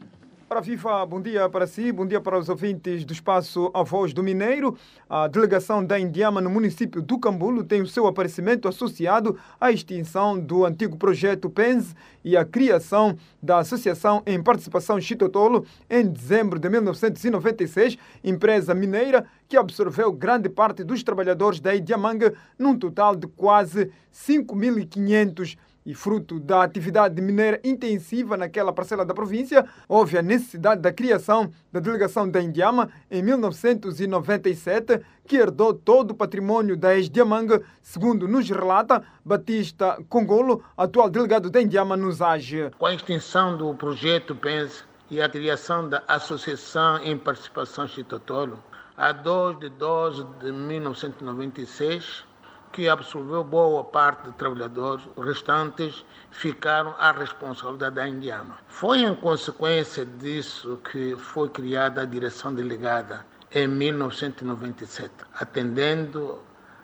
Para 0.52 0.60
Viva, 0.60 1.06
bom 1.06 1.18
dia 1.18 1.48
para 1.48 1.66
si, 1.66 1.90
bom 1.90 2.06
dia 2.06 2.20
para 2.20 2.38
os 2.38 2.50
ouvintes 2.50 3.06
do 3.06 3.12
espaço 3.14 3.70
A 3.72 3.82
Voz 3.82 4.12
do 4.12 4.22
Mineiro. 4.22 4.76
A 5.08 5.26
delegação 5.26 5.82
da 5.82 5.98
Indiama 5.98 6.42
no 6.42 6.50
município 6.50 7.00
do 7.00 7.18
Cambulo 7.18 7.64
tem 7.64 7.80
o 7.80 7.86
seu 7.86 8.06
aparecimento 8.06 8.68
associado 8.68 9.38
à 9.58 9.72
extinção 9.72 10.38
do 10.38 10.66
antigo 10.66 10.98
projeto 10.98 11.48
PENS 11.48 11.96
e 12.22 12.36
à 12.36 12.44
criação 12.44 13.16
da 13.42 13.60
Associação 13.60 14.22
em 14.26 14.42
Participação 14.42 15.00
Chitotolo 15.00 15.64
em 15.88 16.06
dezembro 16.06 16.58
de 16.58 16.68
1996, 16.68 17.96
empresa 18.22 18.74
mineira 18.74 19.24
que 19.48 19.56
absorveu 19.56 20.12
grande 20.12 20.50
parte 20.50 20.84
dos 20.84 21.02
trabalhadores 21.02 21.60
da 21.60 21.74
Idiamanga, 21.74 22.34
num 22.58 22.78
total 22.78 23.16
de 23.16 23.26
quase 23.26 23.90
5.500 24.12 25.56
e 25.84 25.94
fruto 25.94 26.38
da 26.38 26.62
atividade 26.62 27.20
mineira 27.20 27.60
intensiva 27.64 28.36
naquela 28.36 28.72
parcela 28.72 29.04
da 29.04 29.14
província, 29.14 29.66
houve 29.88 30.16
a 30.16 30.22
necessidade 30.22 30.80
da 30.80 30.92
criação 30.92 31.50
da 31.72 31.80
delegação 31.80 32.28
da 32.28 32.40
Indiama 32.40 32.88
em 33.10 33.22
1997, 33.22 35.00
que 35.26 35.36
herdou 35.36 35.74
todo 35.74 36.12
o 36.12 36.14
patrimônio 36.14 36.76
da 36.76 36.94
ex-Diamanga, 36.94 37.62
segundo 37.80 38.28
nos 38.28 38.48
relata 38.48 39.02
Batista 39.24 39.98
Congolo, 40.08 40.62
atual 40.76 41.10
delegado 41.10 41.50
da 41.50 41.60
Indiama 41.60 41.96
nos 41.96 42.22
AGE. 42.22 42.70
Com 42.78 42.86
a 42.86 42.94
extinção 42.94 43.56
do 43.56 43.74
projeto 43.74 44.34
PENS 44.34 44.84
e 45.10 45.20
a 45.20 45.28
criação 45.28 45.88
da 45.88 46.02
Associação 46.08 46.98
em 47.02 47.18
Participação 47.18 47.86
Chitotolo, 47.86 48.62
a 48.96 49.12
2 49.12 49.58
de 49.58 49.68
12 49.70 50.24
de 50.40 50.52
1996, 50.52 52.24
que 52.72 52.88
absorveu 52.88 53.44
boa 53.44 53.84
parte 53.84 54.24
dos 54.24 54.34
trabalhadores, 54.36 55.04
restantes 55.18 56.04
ficaram 56.30 56.94
à 56.98 57.12
responsabilidade 57.12 57.96
da 57.96 58.08
Indiama. 58.08 58.58
Foi 58.66 59.00
em 59.00 59.14
consequência 59.14 60.06
disso 60.06 60.78
que 60.90 61.14
foi 61.16 61.48
criada 61.50 62.02
a 62.02 62.04
direção 62.04 62.54
delegada 62.54 63.24
em 63.54 63.68
1997, 63.68 65.12
atendendo 65.38 66.40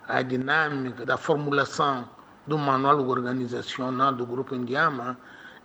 à 0.07 0.21
dinâmica 0.21 1.07
da 1.07 1.17
formulação 1.17 2.09
do 2.47 2.59
manual 2.59 3.07
organizacional 3.09 4.13
do 4.13 4.27
Grupo 4.27 4.55
Indiama 4.55 5.19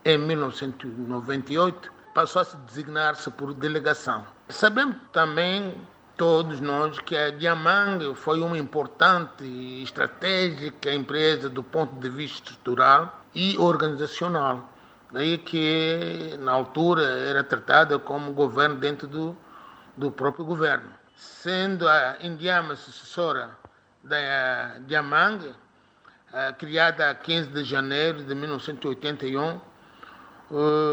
em 0.05 0.17
1998, 0.17 1.91
passou 2.13 2.41
a 2.41 2.45
se 2.45 2.57
designar-se 2.57 3.29
por 3.31 3.53
delegação. 3.53 4.25
Sabemos 4.49 4.95
também 5.11 5.75
todos 6.17 6.59
nós 6.59 6.99
que 6.99 7.15
a 7.15 7.31
Diamang 7.31 8.13
foi 8.15 8.39
uma 8.41 8.57
importante 8.57 9.43
e 9.43 9.83
estratégica 9.83 10.93
empresa 10.93 11.49
do 11.49 11.63
ponto 11.63 11.95
de 11.99 12.09
vista 12.09 12.51
estrutural 12.51 13.21
e 13.33 13.57
organizacional. 13.57 14.69
Daí 15.11 15.37
que, 15.37 16.35
na 16.39 16.51
altura, 16.51 17.03
era 17.03 17.43
tratada 17.43 17.99
como 17.99 18.33
governo 18.33 18.75
dentro 18.75 19.07
do, 19.07 19.37
do 19.95 20.11
próprio 20.11 20.45
governo. 20.45 20.89
Sendo 21.15 21.87
a 21.87 22.17
Indiama 22.21 22.75
sucessora 22.75 23.51
da 24.03 24.79
Diamang, 24.87 25.53
criada 26.57 27.11
a 27.11 27.15
15 27.15 27.49
de 27.49 27.63
janeiro 27.63 28.23
de 28.23 28.33
1981, 28.33 29.61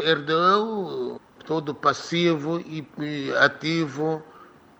herdou 0.03 1.19
todo 1.45 1.69
o 1.69 1.75
passivo 1.75 2.59
e 2.59 3.33
ativo 3.39 4.23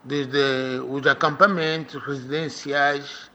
desde 0.04 0.80
os 0.90 1.06
acampamentos 1.06 2.02
residenciais, 2.04 3.30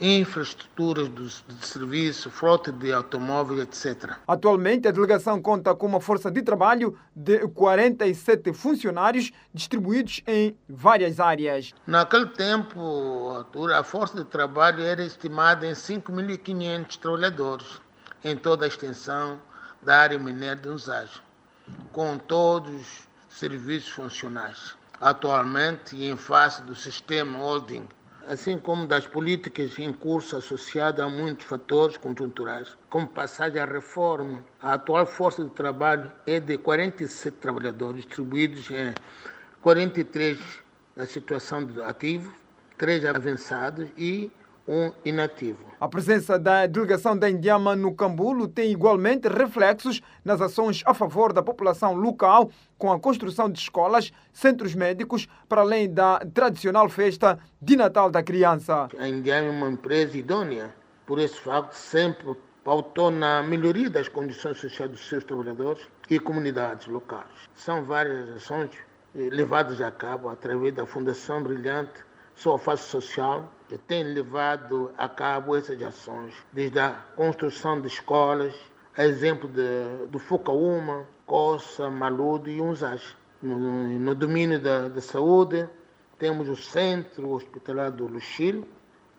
infraestruturas 0.00 1.08
de 1.14 1.66
serviço, 1.66 2.28
frota 2.28 2.72
de 2.72 2.92
automóveis, 2.92 3.60
etc. 3.60 4.16
Atualmente, 4.26 4.88
a 4.88 4.90
delegação 4.90 5.40
conta 5.40 5.74
com 5.76 5.86
uma 5.86 6.00
força 6.00 6.28
de 6.28 6.42
trabalho 6.42 6.98
de 7.14 7.46
47 7.48 8.52
funcionários 8.52 9.30
distribuídos 9.54 10.20
em 10.26 10.56
várias 10.68 11.20
áreas. 11.20 11.72
Naquele 11.86 12.26
tempo, 12.26 13.46
a 13.72 13.84
força 13.84 14.16
de 14.16 14.24
trabalho 14.24 14.82
era 14.82 15.04
estimada 15.04 15.64
em 15.66 15.72
5.500 15.72 16.98
trabalhadores 16.98 17.80
em 18.24 18.36
toda 18.36 18.64
a 18.64 18.68
extensão 18.68 19.40
da 19.82 19.98
área 19.98 20.18
mineira 20.18 20.56
de 20.56 20.68
Usagem, 20.68 21.22
com 21.92 22.18
todos 22.18 22.72
os 22.72 23.38
serviços 23.38 23.90
funcionais 23.90 24.81
atualmente 25.02 25.96
em 25.96 26.16
face 26.16 26.62
do 26.62 26.76
sistema 26.76 27.36
holding, 27.36 27.88
assim 28.28 28.56
como 28.56 28.86
das 28.86 29.04
políticas 29.04 29.76
em 29.76 29.92
curso 29.92 30.36
associadas 30.36 31.04
a 31.04 31.08
muitos 31.08 31.44
fatores 31.44 31.96
conjunturais, 31.96 32.78
como 32.88 33.08
passagem 33.08 33.60
à 33.60 33.64
reforma. 33.64 34.44
A 34.62 34.74
atual 34.74 35.04
força 35.04 35.42
de 35.42 35.50
trabalho 35.50 36.10
é 36.24 36.38
de 36.38 36.56
47 36.56 37.36
trabalhadores, 37.38 38.04
distribuídos 38.04 38.70
em 38.70 38.94
43 39.60 40.38
na 40.94 41.04
situação 41.04 41.64
de 41.64 41.82
ativos, 41.82 42.32
3 42.78 43.04
avançados 43.04 43.88
e 43.98 44.30
um 44.66 44.92
inativo. 45.04 45.58
A 45.80 45.88
presença 45.88 46.38
da 46.38 46.66
delegação 46.66 47.16
da 47.18 47.28
Indiama 47.28 47.74
no 47.74 47.94
Cambulo 47.94 48.46
tem 48.46 48.70
igualmente 48.70 49.28
reflexos 49.28 50.00
nas 50.24 50.40
ações 50.40 50.82
a 50.86 50.94
favor 50.94 51.32
da 51.32 51.42
população 51.42 51.94
local, 51.94 52.50
com 52.78 52.92
a 52.92 53.00
construção 53.00 53.50
de 53.50 53.58
escolas, 53.58 54.12
centros 54.32 54.74
médicos, 54.74 55.26
para 55.48 55.62
além 55.62 55.92
da 55.92 56.20
tradicional 56.32 56.88
festa 56.88 57.38
de 57.60 57.76
Natal 57.76 58.10
da 58.10 58.22
criança. 58.22 58.88
A 58.98 59.08
Indiama 59.08 59.48
é 59.48 59.50
uma 59.50 59.70
empresa 59.70 60.16
idônea, 60.16 60.72
por 61.06 61.18
esse 61.18 61.38
facto, 61.40 61.74
sempre 61.74 62.36
pautou 62.64 63.10
na 63.10 63.42
melhoria 63.42 63.90
das 63.90 64.08
condições 64.08 64.58
sociais 64.58 64.90
dos 64.90 65.08
seus 65.08 65.24
trabalhadores 65.24 65.82
e 66.08 66.18
comunidades 66.20 66.86
locais. 66.86 67.26
São 67.56 67.84
várias 67.84 68.28
ações 68.30 68.70
levadas 69.14 69.80
a 69.80 69.90
cabo 69.90 70.28
através 70.28 70.72
da 70.74 70.86
Fundação 70.86 71.42
Brilhante 71.42 72.04
Sua 72.34 72.58
Face 72.58 72.84
Social 72.84 73.52
que 73.72 73.78
tem 73.78 74.04
levado 74.04 74.92
a 74.98 75.08
cabo 75.08 75.56
essas 75.56 75.80
ações, 75.82 76.34
desde 76.52 76.78
a 76.78 76.90
construção 77.16 77.80
de 77.80 77.86
escolas, 77.86 78.54
a 78.94 79.02
exemplo 79.02 79.48
de, 79.48 80.08
do 80.08 80.18
Fucaúma, 80.18 81.06
Coça, 81.24 81.88
Maludo 81.88 82.50
e 82.50 82.60
Unzas. 82.60 83.16
No, 83.40 83.58
no 83.58 84.14
domínio 84.14 84.60
da, 84.60 84.88
da, 84.88 85.00
saúde, 85.00 85.66
temos 86.18 86.50
o 86.50 86.54
Centro 86.54 87.30
Hospitalar 87.30 87.90
do 87.90 88.06
Luxil 88.06 88.68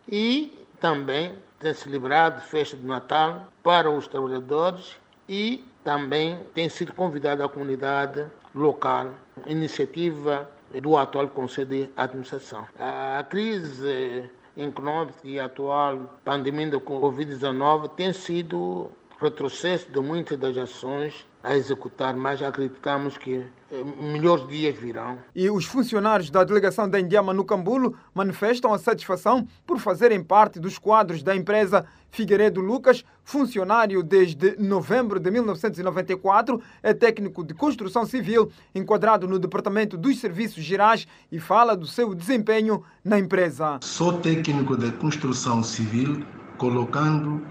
e 0.07 0.55
também 0.79 1.35
tem 1.59 1.73
celebrado 1.73 2.39
festa 2.41 2.77
de 2.77 2.85
Natal 2.85 3.47
para 3.63 3.89
os 3.89 4.07
trabalhadores 4.07 4.95
e 5.27 5.65
também 5.83 6.39
tem 6.53 6.69
sido 6.69 6.93
convidada 6.93 7.43
a 7.43 7.49
comunidade 7.49 8.23
local, 8.53 9.15
iniciativa 9.47 10.47
do 10.79 10.95
atual 10.95 11.27
Conselho 11.29 11.69
de 11.69 11.89
Administração. 11.97 12.67
A 12.79 13.23
crise 13.27 14.29
econômica 14.55 15.17
e 15.23 15.39
a 15.39 15.45
atual 15.45 16.19
pandemia 16.23 16.71
da 16.71 16.79
Covid-19 16.79 17.89
tem 17.95 18.13
sido 18.13 18.89
retrocesso 19.19 19.91
de 19.91 19.99
muitas 19.99 20.37
das 20.37 20.57
ações 20.57 21.25
a 21.43 21.55
executar, 21.55 22.15
mas 22.15 22.41
acreditamos 22.41 23.17
que 23.17 23.45
eh, 23.69 23.83
melhores 23.99 24.47
dias 24.47 24.77
virão. 24.77 25.17
E 25.35 25.49
os 25.49 25.65
funcionários 25.65 26.29
da 26.29 26.43
delegação 26.43 26.89
da 26.89 26.99
Indiama 26.99 27.33
no 27.33 27.43
Cambulo 27.43 27.97
manifestam 28.13 28.73
a 28.73 28.79
satisfação 28.79 29.45
por 29.67 29.77
fazerem 29.77 30.23
parte 30.23 30.57
dos 30.57 30.77
quadros 30.77 31.21
da 31.21 31.35
empresa 31.35 31.85
Figueiredo 32.09 32.61
Lucas, 32.61 33.03
funcionário 33.23 34.03
desde 34.03 34.55
novembro 34.57 35.19
de 35.19 35.31
1994, 35.31 36.61
é 36.81 36.93
técnico 36.93 37.43
de 37.43 37.55
construção 37.55 38.05
civil, 38.05 38.51
enquadrado 38.73 39.27
no 39.27 39.39
Departamento 39.39 39.97
dos 39.97 40.19
Serviços 40.19 40.63
Gerais 40.63 41.07
e 41.31 41.39
fala 41.39 41.75
do 41.75 41.87
seu 41.87 42.13
desempenho 42.13 42.83
na 43.03 43.17
empresa. 43.17 43.79
Sou 43.81 44.13
técnico 44.19 44.77
de 44.77 44.91
construção 44.91 45.63
civil, 45.63 46.23
colocando 46.57 47.41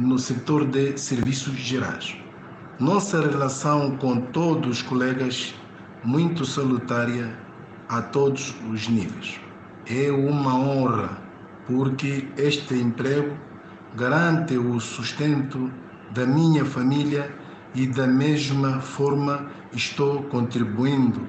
no 0.00 0.18
setor 0.18 0.64
de 0.64 0.98
serviços 0.98 1.54
gerais. 1.56 2.16
Nossa 2.78 3.20
relação 3.20 3.96
com 3.98 4.18
todos 4.18 4.78
os 4.78 4.82
colegas 4.82 5.54
muito 6.02 6.46
salutária 6.46 7.38
a 7.86 8.00
todos 8.00 8.54
os 8.72 8.88
níveis. 8.88 9.38
É 9.86 10.10
uma 10.10 10.54
honra 10.54 11.18
porque 11.66 12.26
este 12.38 12.74
emprego 12.74 13.36
garante 13.94 14.56
o 14.56 14.80
sustento 14.80 15.70
da 16.12 16.24
minha 16.24 16.64
família 16.64 17.30
e 17.74 17.86
da 17.86 18.06
mesma 18.06 18.80
forma 18.80 19.50
estou 19.72 20.22
contribuindo 20.24 21.20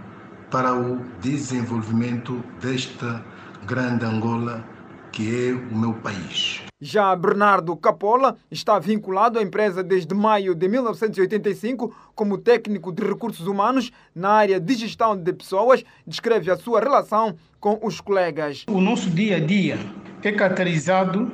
para 0.49 0.73
o 0.73 1.01
desenvolvimento 1.19 2.41
desta 2.61 3.23
grande 3.67 4.05
Angola 4.05 4.63
que 5.11 5.49
é 5.49 5.53
o 5.53 5.77
meu 5.77 5.93
país. 5.95 6.70
Já 6.83 7.15
Bernardo 7.15 7.75
Capola 7.77 8.35
está 8.49 8.79
vinculado 8.79 9.37
à 9.37 9.43
empresa 9.43 9.83
desde 9.83 10.15
maio 10.15 10.55
de 10.55 10.67
1985 10.67 11.93
como 12.15 12.39
técnico 12.39 12.91
de 12.91 13.03
recursos 13.03 13.45
humanos 13.45 13.91
na 14.15 14.31
área 14.31 14.59
de 14.59 14.73
gestão 14.73 15.15
de 15.15 15.31
pessoas. 15.31 15.83
Descreve 16.07 16.49
a 16.49 16.57
sua 16.57 16.79
relação 16.79 17.35
com 17.59 17.79
os 17.83 18.01
colegas. 18.01 18.65
O 18.67 18.81
nosso 18.81 19.11
dia 19.11 19.37
a 19.37 19.39
dia 19.39 19.77
é 20.23 20.31
caracterizado 20.31 21.31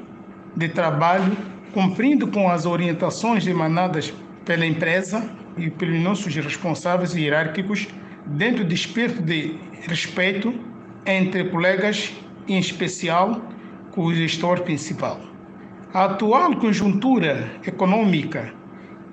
de 0.53 0.67
trabalho, 0.67 1.37
cumprindo 1.73 2.27
com 2.27 2.49
as 2.49 2.65
orientações 2.65 3.47
emanadas 3.47 4.13
pela 4.43 4.65
empresa 4.65 5.29
e 5.57 5.69
pelos 5.69 6.01
nossos 6.01 6.35
responsáveis 6.35 7.15
hierárquicos, 7.15 7.87
dentro 8.25 8.65
do 8.65 8.73
espírito 8.73 9.21
de 9.21 9.57
respeito 9.87 10.53
entre 11.05 11.45
colegas, 11.45 12.11
em 12.49 12.59
especial 12.59 13.41
o 13.97 14.13
gestor 14.13 14.61
principal. 14.61 15.19
A 15.93 16.03
atual 16.05 16.55
conjuntura 16.57 17.49
econômica 17.65 18.53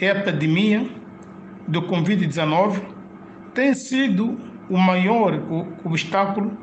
e 0.00 0.08
a 0.08 0.22
pandemia 0.22 0.84
do 1.68 1.82
Covid-19 1.82 2.80
tem 3.54 3.72
sido 3.74 4.36
o 4.68 4.76
maior 4.76 5.40
obstáculo 5.84 6.56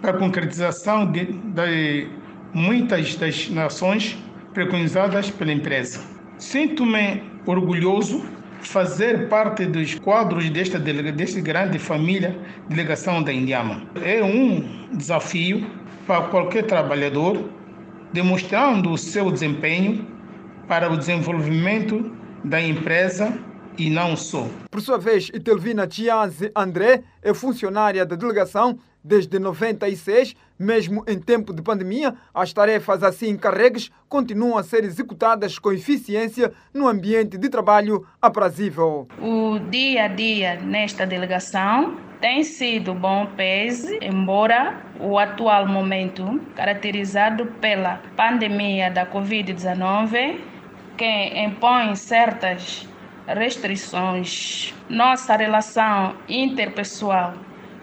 para 0.00 0.12
a 0.12 0.18
concretização 0.18 1.10
de, 1.12 1.26
de 1.26 2.08
muitas 2.54 3.14
das 3.16 3.50
nações 3.50 4.16
preconizadas 4.54 5.30
pela 5.30 5.52
empresa. 5.52 6.00
Sinto-me 6.38 7.22
orgulhoso 7.44 8.24
fazer 8.62 9.28
parte 9.28 9.66
dos 9.66 9.98
quadros 9.98 10.48
desta, 10.50 10.78
desta 10.78 11.40
grande 11.40 11.78
família 11.78 12.36
delegação 12.68 13.22
da 13.22 13.32
Indiama. 13.32 13.82
É 14.02 14.22
um 14.24 14.88
desafio 14.92 15.66
para 16.06 16.22
qualquer 16.22 16.64
trabalhador 16.64 17.57
demonstrando 18.12 18.90
o 18.90 18.98
seu 18.98 19.30
desempenho 19.30 20.06
para 20.66 20.90
o 20.90 20.96
desenvolvimento 20.96 22.12
da 22.44 22.60
empresa 22.60 23.38
e 23.76 23.88
não 23.88 24.16
só. 24.16 24.46
Por 24.70 24.80
sua 24.80 24.98
vez, 24.98 25.28
Itelvina 25.32 25.86
Tiazi 25.86 26.50
André 26.54 27.02
é 27.22 27.32
funcionária 27.32 28.04
da 28.04 28.16
delegação 28.16 28.78
desde 29.02 29.38
96, 29.38 30.34
mesmo 30.58 31.04
em 31.06 31.18
tempo 31.18 31.54
de 31.54 31.62
pandemia, 31.62 32.14
as 32.34 32.52
tarefas 32.52 33.02
assim 33.02 33.28
encarregues 33.28 33.90
continuam 34.08 34.58
a 34.58 34.62
ser 34.62 34.84
executadas 34.84 35.58
com 35.58 35.72
eficiência 35.72 36.52
no 36.74 36.88
ambiente 36.88 37.38
de 37.38 37.48
trabalho 37.48 38.06
aprazível. 38.20 39.08
O 39.20 39.58
dia 39.70 40.04
a 40.04 40.08
dia 40.08 40.60
nesta 40.60 41.06
delegação 41.06 42.07
tem 42.20 42.42
sido 42.42 42.94
bom 42.94 43.26
peso, 43.26 43.88
embora 44.02 44.76
o 44.98 45.18
atual 45.18 45.66
momento, 45.66 46.40
caracterizado 46.54 47.46
pela 47.60 48.00
pandemia 48.16 48.90
da 48.90 49.06
Covid-19, 49.06 50.40
que 50.96 51.40
impõe 51.40 51.94
certas 51.94 52.88
restrições. 53.26 54.74
Nossa 54.88 55.36
relação 55.36 56.16
interpessoal 56.28 57.34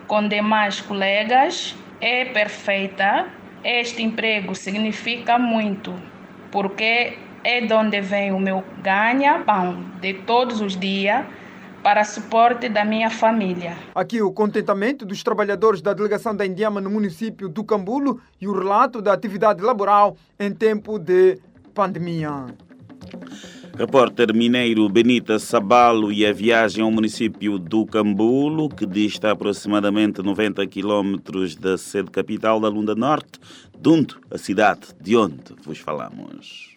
com 0.07 0.27
demais 0.27 0.81
colegas 0.81 1.75
é 2.01 2.25
perfeita. 2.25 3.27
Este 3.63 4.03
emprego 4.03 4.53
significa 4.53 5.39
muito, 5.39 5.93
porque 6.51 7.17
é 7.43 7.61
de 7.61 7.73
onde 7.73 8.01
vem 8.01 8.31
o 8.31 8.39
meu 8.39 8.63
ganha-pão 8.81 9.85
de 10.01 10.13
todos 10.13 10.59
os 10.61 10.77
dias 10.77 11.25
para 11.85 12.03
suporte 12.03 12.67
da 12.67 12.83
minha 12.83 13.11
família. 13.11 13.77
Aqui 13.93 14.19
o 14.19 14.31
contentamento 14.31 15.05
dos 15.05 15.21
trabalhadores 15.21 15.83
da 15.83 15.93
delegação 15.93 16.35
da 16.35 16.43
Indiama 16.43 16.81
no 16.81 16.89
município 16.89 17.47
do 17.47 17.63
Cambulo 17.63 18.19
e 18.41 18.47
o 18.47 18.53
relato 18.57 19.03
da 19.03 19.13
atividade 19.13 19.61
laboral 19.61 20.17
em 20.39 20.51
tempo 20.51 20.97
de 20.97 21.37
pandemia. 21.75 22.47
Repórter 23.77 24.33
mineiro 24.33 24.89
Benita 24.89 25.37
Sabalo 25.37 26.11
e 26.11 26.25
a 26.25 26.33
viagem 26.33 26.83
ao 26.83 26.89
município 26.89 27.59
do 27.59 27.85
Cambulo, 27.85 28.67
que 28.67 28.87
dista 28.87 29.29
aproximadamente 29.29 30.23
90 30.23 30.65
quilómetros 30.65 31.55
da 31.55 31.77
sede 31.77 32.09
capital 32.09 32.59
da 32.59 32.67
Lunda 32.67 32.95
Norte, 32.95 33.39
Dunto, 33.77 34.19
a 34.31 34.39
cidade 34.39 34.87
de 34.99 35.15
onde 35.15 35.53
vos 35.63 35.77
falamos. 35.77 36.73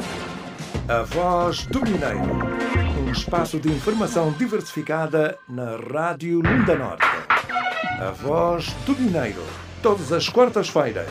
A 0.87 1.01
Voz 1.05 1.65
do 1.67 1.81
Mineiro. 1.81 2.88
Um 3.09 3.13
espaço 3.13 3.59
de 3.59 3.71
informação 3.71 4.31
diversificada 4.33 5.39
na 5.49 5.77
Rádio 5.77 6.43
Lunda 6.43 6.77
Norte. 6.77 7.07
A 7.99 8.11
Voz 8.11 8.67
do 8.85 8.95
Mineiro. 8.95 9.43
Todas 9.83 10.13
as 10.13 10.29
quartas-feiras, 10.29 11.09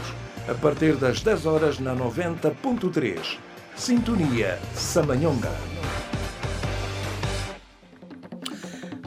a 0.47 0.53
partir 0.53 0.95
das 0.95 1.21
10 1.21 1.47
horas 1.47 1.79
na 1.79 1.95
90.3. 1.95 3.39
Sintonia 3.75 4.59
Samanhonga. 4.75 5.51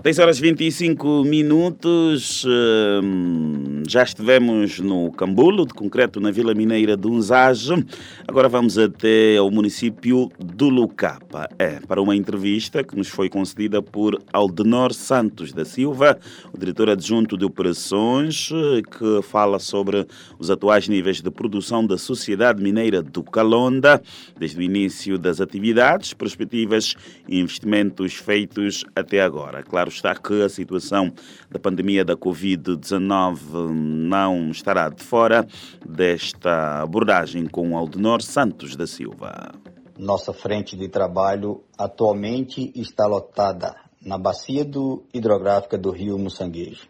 10 0.03 0.19
horas 0.19 0.41
25 0.41 1.23
minutos. 1.23 2.45
Hum, 2.45 3.70
já 3.91 4.05
estivemos 4.05 4.79
no 4.79 5.11
Cambulo, 5.11 5.67
de 5.67 5.75
concreto 5.75 6.21
na 6.21 6.31
Vila 6.31 6.55
Mineira 6.55 6.97
de 6.97 7.09
Unzage. 7.09 7.85
Agora 8.29 8.49
vamos 8.49 8.79
até 8.79 9.37
ao 9.37 9.51
município 9.51 10.31
do 10.39 10.69
Lucapa. 10.69 11.49
É, 11.59 11.81
para 11.81 12.01
uma 12.01 12.15
entrevista 12.15 12.85
que 12.85 12.95
nos 12.95 13.09
foi 13.09 13.29
concedida 13.29 13.83
por 13.83 14.23
Aldenor 14.33 14.95
Santos 14.95 15.53
da 15.53 15.65
Silva, 15.65 16.17
o 16.55 16.57
diretor 16.57 16.89
adjunto 16.89 17.37
de 17.37 17.45
operações, 17.45 18.49
que 18.97 19.23
fala 19.23 19.59
sobre 19.59 20.07
os 20.39 20.53
atuais 20.53 20.87
níveis 20.87 21.21
de 21.21 21.29
produção 21.29 21.85
da 21.85 21.99
Sociedade 21.99 22.63
Mineira 22.63 23.03
do 23.03 23.25
Calonda, 23.25 24.01
desde 24.39 24.57
o 24.57 24.63
início 24.63 25.19
das 25.19 25.41
atividades, 25.41 26.15
perspectivas 26.15 26.95
e 27.27 27.41
investimentos 27.41 28.15
feitos 28.15 28.85
até 28.95 29.21
agora. 29.21 29.65
Claro 29.65 29.89
está 29.89 30.15
que 30.15 30.43
a 30.43 30.49
situação 30.49 31.13
da 31.51 31.59
pandemia 31.59 32.05
da 32.05 32.15
Covid-19 32.15 33.80
não 33.81 34.51
estará 34.51 34.89
de 34.89 35.03
fora 35.03 35.47
desta 35.85 36.83
abordagem 36.83 37.47
com 37.47 37.77
Aldenor 37.77 38.23
Santos 38.23 38.77
da 38.77 38.87
Silva. 38.87 39.53
Nossa 39.99 40.33
frente 40.33 40.77
de 40.77 40.89
trabalho 40.89 41.65
atualmente 41.77 42.73
está 42.75 43.07
lotada 43.07 43.75
na 44.01 44.17
bacia 44.17 44.65
do 44.65 45.05
hidrográfica 45.13 45.77
do 45.77 45.91
rio 45.91 46.19
Mussanguejo. 46.19 46.89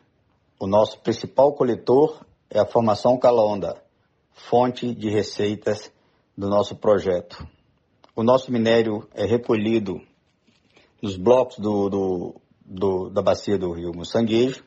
O 0.59 0.67
nosso 0.67 1.01
principal 1.01 1.53
coletor 1.55 2.25
é 2.49 2.59
a 2.61 2.67
formação 2.67 3.19
Calonda, 3.19 3.83
fonte 4.33 4.95
de 4.95 5.09
receitas 5.09 5.93
do 6.37 6.49
nosso 6.49 6.77
projeto. 6.77 7.47
O 8.15 8.23
nosso 8.23 8.53
minério 8.53 9.09
é 9.15 9.25
recolhido 9.25 10.01
nos 11.03 11.17
blocos 11.17 11.59
do, 11.59 11.89
do, 11.89 12.41
do, 12.65 13.11
da 13.11 13.23
bacia 13.23 13.59
do 13.59 13.73
rio 13.73 13.93
Moçanguejo, 13.95 14.63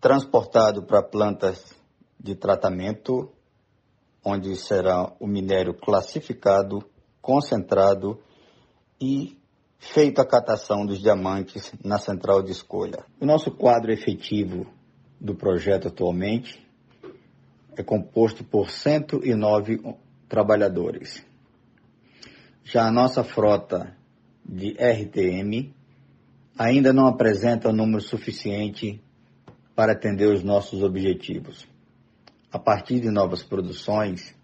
transportado 0.00 0.82
para 0.82 1.02
plantas 1.02 1.74
de 2.18 2.34
tratamento, 2.34 3.30
onde 4.24 4.54
será 4.56 5.12
o 5.18 5.26
minério 5.26 5.74
classificado, 5.74 6.84
concentrado 7.20 8.20
e 9.00 9.36
feita 9.78 10.22
a 10.22 10.26
catação 10.26 10.84
dos 10.84 11.00
diamantes 11.00 11.72
na 11.84 11.98
central 11.98 12.42
de 12.42 12.52
escolha. 12.52 13.04
O 13.20 13.26
nosso 13.26 13.50
quadro 13.50 13.92
efetivo 13.92 14.66
do 15.20 15.34
projeto 15.34 15.88
atualmente 15.88 16.66
é 17.76 17.82
composto 17.82 18.44
por 18.44 18.70
109 18.70 19.80
trabalhadores. 20.28 21.24
Já 22.64 22.86
a 22.86 22.92
nossa 22.92 23.24
frota 23.24 23.96
de 24.44 24.72
RTM 24.72 25.74
ainda 26.58 26.92
não 26.92 27.06
apresenta 27.06 27.68
um 27.68 27.72
número 27.72 28.02
suficiente 28.02 29.00
para 29.78 29.92
atender 29.92 30.26
os 30.26 30.42
nossos 30.42 30.82
objetivos. 30.82 31.64
A 32.50 32.58
partir 32.58 32.98
de 32.98 33.12
novas 33.12 33.44
produções, 33.44 34.34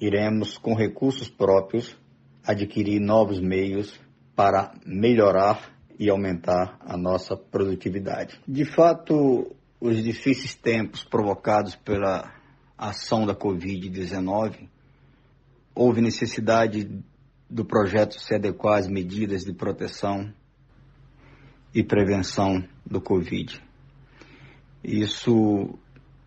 iremos, 0.00 0.58
com 0.58 0.74
recursos 0.74 1.28
próprios, 1.30 1.96
adquirir 2.44 2.98
novos 2.98 3.38
meios 3.38 4.00
para 4.34 4.74
melhorar 4.84 5.70
e 5.96 6.10
aumentar 6.10 6.76
a 6.80 6.96
nossa 6.96 7.36
produtividade. 7.36 8.40
De 8.48 8.64
fato, 8.64 9.54
os 9.80 10.02
difíceis 10.02 10.56
tempos 10.56 11.04
provocados 11.04 11.76
pela 11.76 12.28
ação 12.76 13.24
da 13.24 13.34
Covid-19, 13.36 14.68
houve 15.72 16.00
necessidade 16.00 16.90
do 17.48 17.64
projeto 17.64 18.18
se 18.18 18.34
adequar 18.34 18.80
às 18.80 18.88
medidas 18.88 19.44
de 19.44 19.52
proteção 19.52 20.34
e 21.72 21.80
prevenção 21.80 22.64
do 22.84 23.00
Covid. 23.00 23.69
Isso 24.82 25.78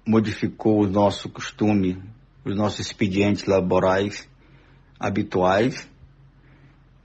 modificou 0.06 0.84
o 0.84 0.88
nosso 0.88 1.30
costume, 1.30 2.02
os 2.46 2.56
nossos 2.56 2.80
expedientes 2.80 3.46
laborais 3.46 4.30
habituais, 5.00 5.90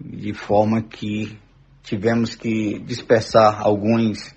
de 0.00 0.34
forma 0.34 0.82
que 0.82 1.38
tivemos 1.82 2.34
que 2.34 2.78
dispersar 2.80 3.60
alguns 3.60 4.34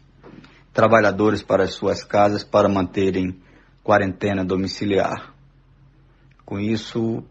trabalhadores 0.73 1.43
para 1.43 1.63
as 1.63 1.73
suas 1.73 2.03
casas 2.03 2.43
para 2.43 2.69
manterem 2.69 3.39
quarentena 3.83 4.45
domiciliar. 4.45 5.33
Com 6.45 6.59
isso, 6.59 7.23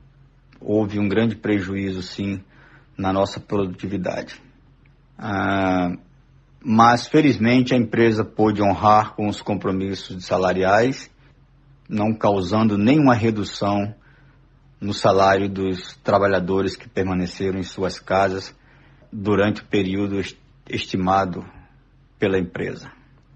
houve 0.61 0.99
um 0.99 1.09
grande 1.09 1.37
prejuízo, 1.37 2.03
sim, 2.03 2.43
na 2.97 3.13
nossa 3.13 3.41
produtividade. 3.41 4.41
Ah, 5.19 5.97
mas, 6.63 7.07
felizmente, 7.07 7.75
a 7.75 7.77
empresa 7.77 8.25
pôde 8.25 8.63
honrar 8.63 9.15
com 9.15 9.29
os 9.29 9.41
compromissos 9.41 10.25
salariais, 10.25 11.11
não 11.89 12.15
causando 12.15 12.77
nenhuma 12.77 13.15
redução 13.15 13.95
no 14.81 14.93
salário 14.95 15.49
dos 15.49 15.97
trabalhadores 16.03 16.77
que 16.77 16.89
permaneceram 16.89 17.59
em 17.59 17.63
suas 17.63 17.99
casas 17.99 18.55
durante 19.13 19.63
o 19.63 19.67
período 19.67 20.21
estimado 20.69 21.45
pela 22.19 22.39
empresa. 22.39 22.91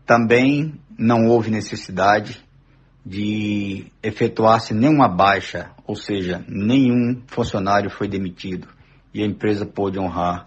Também 0.07 0.75
não 0.99 1.27
houve 1.27 1.51
necessidade 1.51 2.45
de 3.05 3.87
efetuar-se 4.03 4.73
nenhuma 4.73 5.09
baixa, 5.09 5.71
ou 5.87 5.97
seja, 5.97 6.45
nenhum 6.49 7.23
funcionário 7.27 7.91
foi 7.91 8.09
demitido 8.09 8.69
e 9.13 9.23
a 9.23 9.27
empresa 9.27 9.67
pôde 9.67 9.99
honrar 9.99 10.47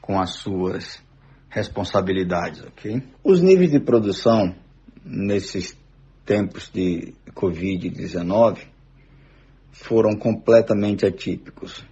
com 0.00 0.20
as 0.20 0.34
suas 0.34 1.02
responsabilidades, 1.48 2.62
ok? 2.62 3.02
Os 3.24 3.40
níveis 3.40 3.70
de 3.70 3.80
produção 3.80 4.54
nesses 5.04 5.76
tempos 6.24 6.70
de 6.72 7.14
Covid-19 7.34 8.58
foram 9.72 10.16
completamente 10.16 11.06
atípicos. 11.06 11.84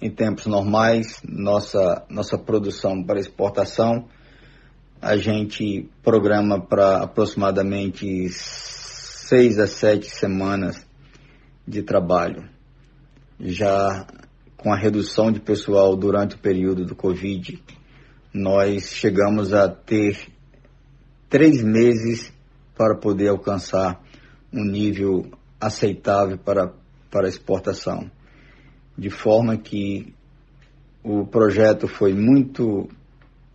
Em 0.00 0.10
tempos 0.10 0.46
normais, 0.46 1.20
nossa, 1.24 2.04
nossa 2.08 2.38
produção 2.38 3.02
para 3.04 3.20
exportação, 3.20 4.08
a 5.00 5.16
gente 5.16 5.88
programa 6.02 6.60
para 6.60 7.02
aproximadamente 7.02 8.28
seis 8.30 9.58
a 9.58 9.66
sete 9.66 10.06
semanas 10.06 10.86
de 11.66 11.82
trabalho. 11.82 12.48
Já 13.40 14.06
com 14.56 14.72
a 14.72 14.76
redução 14.76 15.32
de 15.32 15.40
pessoal 15.40 15.96
durante 15.96 16.36
o 16.36 16.38
período 16.38 16.84
do 16.84 16.94
Covid, 16.94 17.62
nós 18.32 18.92
chegamos 18.92 19.52
a 19.52 19.68
ter 19.68 20.18
três 21.28 21.62
meses 21.62 22.32
para 22.76 22.96
poder 22.96 23.28
alcançar 23.28 24.02
um 24.52 24.64
nível 24.64 25.30
aceitável 25.60 26.38
para, 26.38 26.72
para 27.10 27.28
exportação. 27.28 28.10
De 28.96 29.10
forma 29.10 29.56
que 29.56 30.14
o 31.02 31.26
projeto 31.26 31.88
foi 31.88 32.14
muito, 32.14 32.88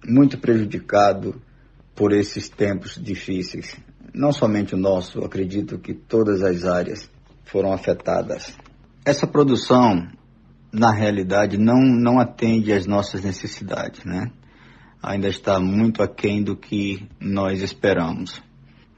muito 0.05 0.37
prejudicado 0.37 1.41
por 1.95 2.11
esses 2.11 2.49
tempos 2.49 2.99
difíceis. 3.01 3.75
Não 4.13 4.31
somente 4.31 4.75
o 4.75 4.77
nosso, 4.77 5.19
acredito 5.23 5.79
que 5.79 5.93
todas 5.93 6.43
as 6.43 6.65
áreas 6.65 7.09
foram 7.45 7.71
afetadas. 7.71 8.55
Essa 9.05 9.25
produção, 9.25 10.07
na 10.71 10.91
realidade, 10.91 11.57
não, 11.57 11.79
não 11.79 12.19
atende 12.19 12.73
às 12.73 12.85
nossas 12.85 13.23
necessidades, 13.23 14.03
né? 14.03 14.31
Ainda 15.07 15.29
está 15.29 15.57
muito 15.57 16.03
aquém 16.03 16.43
do 16.43 16.53
que 16.53 17.07
nós 17.17 17.61
esperamos. 17.61 18.43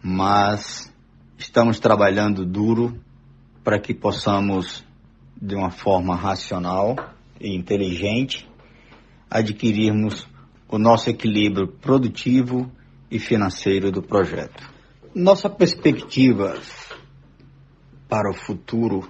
Mas 0.02 0.92
estamos 1.38 1.80
trabalhando 1.80 2.44
duro 2.48 3.00
para 3.64 3.80
que 3.80 3.94
possamos, 3.94 4.84
de 5.40 5.54
uma 5.54 5.70
forma 5.70 6.16
racional 6.16 6.96
e 7.40 7.56
inteligente, 7.56 8.50
adquirirmos 9.30 10.28
o 10.68 10.80
nosso 10.80 11.12
equilíbrio 11.12 11.68
produtivo 11.68 12.72
e 13.12 13.20
financeiro 13.20 13.92
do 13.92 14.02
projeto. 14.02 14.68
Nossa 15.14 15.48
perspectiva 15.48 16.60
para 18.10 18.32
o 18.32 18.34
futuro, 18.34 19.08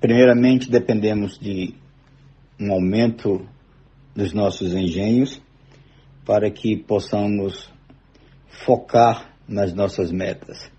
primeiramente 0.00 0.68
dependemos 0.68 1.38
de 1.38 1.76
um 2.58 2.72
aumento 2.72 3.46
dos 4.16 4.32
nossos 4.32 4.74
engenhos 4.74 5.40
para 6.24 6.50
que 6.50 6.76
possamos 6.76 7.72
focar 8.48 9.34
nas 9.48 9.72
nossas 9.72 10.12
metas. 10.12 10.70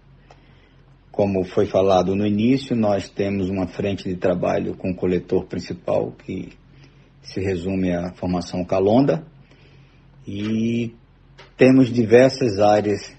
Como 1.11 1.43
foi 1.43 1.65
falado 1.65 2.15
no 2.15 2.25
início, 2.25 2.75
nós 2.75 3.09
temos 3.09 3.49
uma 3.49 3.67
frente 3.67 4.07
de 4.07 4.15
trabalho 4.15 4.75
com 4.75 4.91
o 4.91 4.95
coletor 4.95 5.45
principal 5.45 6.11
que 6.11 6.53
se 7.21 7.39
resume 7.41 7.93
à 7.93 8.13
formação 8.13 8.63
Calonda 8.63 9.25
e 10.25 10.95
temos 11.57 11.91
diversas 11.91 12.59
áreas 12.59 13.15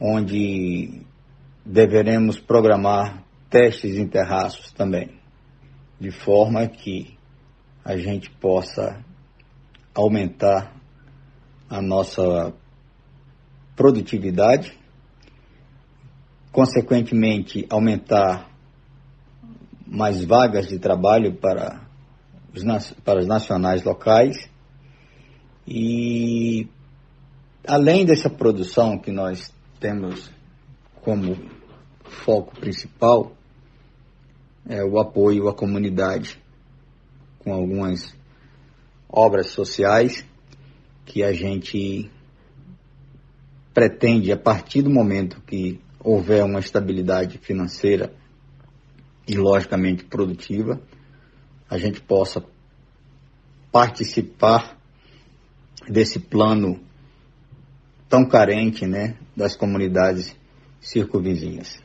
onde 0.00 1.02
deveremos 1.64 2.38
programar 2.38 3.24
testes 3.50 3.96
em 3.96 4.06
terraços 4.06 4.72
também, 4.72 5.10
de 5.98 6.10
forma 6.10 6.66
que 6.66 7.16
a 7.84 7.96
gente 7.96 8.30
possa 8.30 9.04
aumentar 9.94 10.74
a 11.76 11.82
nossa 11.82 12.52
produtividade, 13.74 14.78
consequentemente 16.52 17.66
aumentar 17.68 18.48
mais 19.86 20.24
vagas 20.24 20.68
de 20.68 20.78
trabalho 20.78 21.34
para 21.34 21.80
os, 22.54 22.92
para 23.04 23.20
os 23.20 23.26
nacionais 23.26 23.82
locais. 23.82 24.48
E 25.66 26.68
Além 27.66 28.04
dessa 28.04 28.28
produção 28.28 28.98
que 28.98 29.10
nós 29.10 29.50
temos 29.80 30.30
como 31.00 31.34
foco 32.04 32.54
principal, 32.60 33.32
é 34.68 34.84
o 34.84 34.98
apoio 35.00 35.48
à 35.48 35.54
comunidade, 35.54 36.38
com 37.38 37.54
algumas 37.54 38.14
obras 39.08 39.48
sociais 39.48 40.26
que 41.04 41.22
a 41.22 41.32
gente 41.32 42.10
pretende, 43.72 44.32
a 44.32 44.36
partir 44.36 44.82
do 44.82 44.90
momento 44.90 45.40
que 45.46 45.80
houver 46.00 46.44
uma 46.44 46.60
estabilidade 46.60 47.38
financeira 47.38 48.14
e, 49.26 49.36
logicamente, 49.36 50.04
produtiva, 50.04 50.80
a 51.68 51.78
gente 51.78 52.00
possa 52.00 52.44
participar 53.72 54.78
desse 55.88 56.18
plano 56.20 56.80
tão 58.08 58.24
carente 58.24 58.86
né, 58.86 59.16
das 59.36 59.56
comunidades 59.56 60.36
circunvizinhas. 60.80 61.83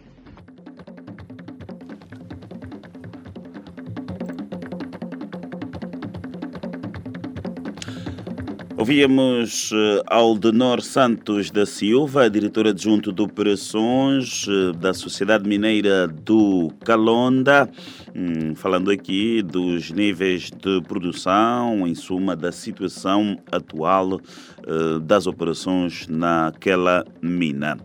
Ouvíamos 8.90 9.72
uh, 9.72 10.02
Aldenor 10.08 10.82
Santos 10.82 11.52
da 11.52 11.64
Silva, 11.64 12.28
diretora 12.28 12.72
adjunto 12.72 13.14
de 13.14 13.22
operações 13.22 14.48
uh, 14.48 14.74
da 14.74 14.96
Sociedade 14.96 15.48
Mineira 15.48 16.08
do 16.08 16.72
Calonda, 16.84 17.70
um, 18.16 18.56
falando 18.56 18.92
aqui 18.92 19.42
dos 19.42 19.92
níveis 19.92 20.52
de 20.52 20.82
produção, 20.82 21.88
em 21.88 21.96
suma, 21.96 22.36
da 22.36 22.52
situação 22.52 23.38
atual 23.52 24.14
uh, 24.14 25.00
das 25.00 25.28
operações 25.28 26.08
naquela 26.08 27.06
mina. 27.22 27.78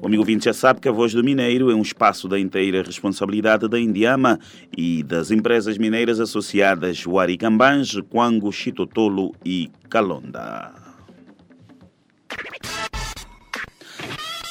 O 0.00 0.06
amigo 0.06 0.22
ouvinte 0.22 0.44
já 0.44 0.52
sabe 0.52 0.80
que 0.80 0.88
a 0.88 0.92
Voz 0.92 1.12
do 1.12 1.22
Mineiro 1.22 1.70
é 1.70 1.74
um 1.74 1.82
espaço 1.82 2.28
da 2.28 2.38
inteira 2.38 2.82
responsabilidade 2.82 3.68
da 3.68 3.78
Indiama 3.78 4.38
e 4.76 5.02
das 5.02 5.30
empresas 5.30 5.78
mineiras 5.78 6.20
associadas 6.20 7.04
Huaricambange, 7.06 8.02
Quango, 8.02 8.52
Chitotolo 8.52 9.34
e 9.44 9.70
Calonda. 9.88 10.72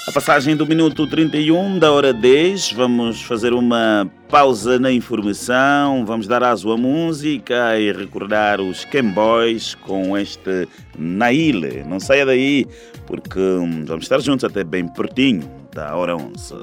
A 0.09 0.11
passagem 0.11 0.55
do 0.55 0.65
minuto 0.65 1.05
31 1.05 1.77
da 1.77 1.91
hora 1.91 2.11
10, 2.11 2.71
vamos 2.71 3.21
fazer 3.21 3.53
uma 3.53 4.09
pausa 4.27 4.79
na 4.79 4.91
informação, 4.91 6.03
vamos 6.03 6.27
dar 6.27 6.43
aso 6.43 6.71
à 6.71 6.75
música 6.75 7.79
e 7.79 7.91
recordar 7.91 8.59
os 8.59 8.83
Camboys 8.85 9.75
com 9.75 10.17
este 10.17 10.67
Naile. 10.97 11.83
Não 11.87 11.99
saia 11.99 12.25
daí, 12.25 12.65
porque 13.05 13.39
hum, 13.39 13.85
vamos 13.85 14.05
estar 14.05 14.19
juntos 14.19 14.43
até 14.43 14.63
bem 14.63 14.87
pertinho 14.87 15.47
da 15.71 15.95
hora 15.95 16.17
11. 16.17 16.55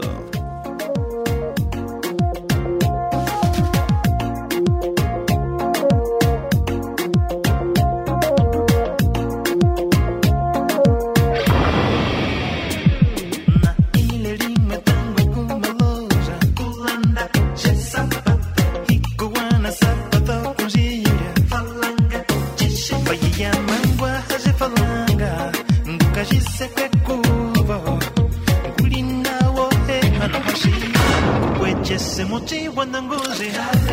They 33.38 33.50
have 33.50 33.85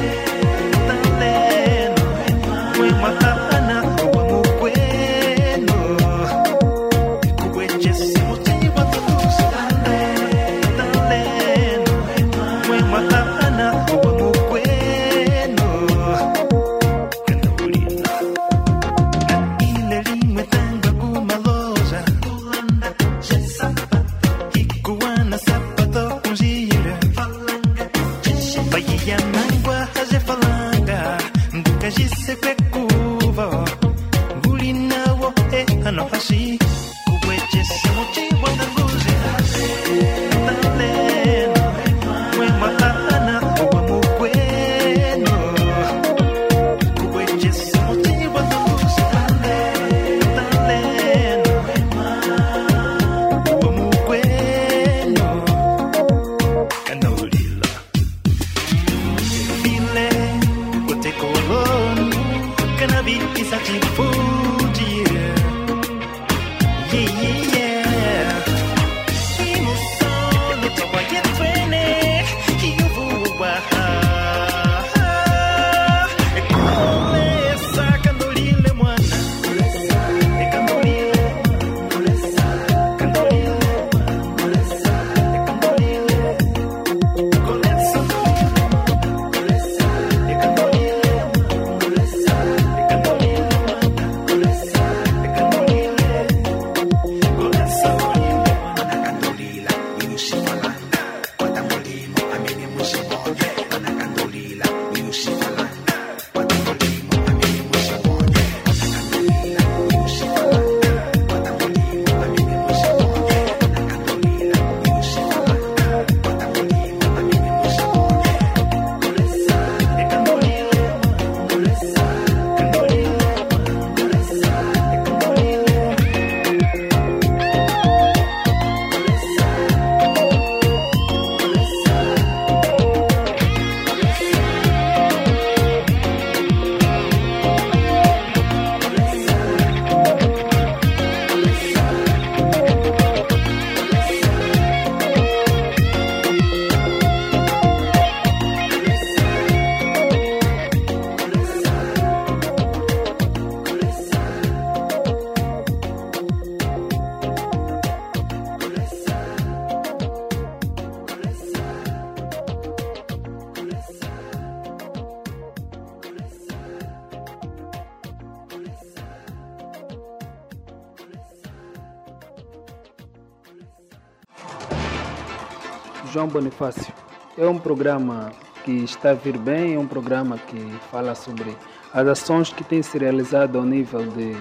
João 176.14 176.28
Bonifácio. 176.28 176.94
É 177.36 177.48
um 177.48 177.58
programa 177.58 178.32
que 178.64 178.72
está 178.72 179.10
a 179.10 179.14
vir 179.16 179.36
bem, 179.36 179.74
é 179.74 179.80
um 179.80 179.88
programa 179.88 180.38
que 180.38 180.60
fala 180.92 181.16
sobre 181.16 181.58
as 181.92 182.08
ações 182.08 182.54
que 182.54 182.64
têm 182.64 182.84
se 182.84 183.00
realizado 183.00 183.58
ao 183.58 183.66
nível 183.66 184.06
de, 184.06 184.38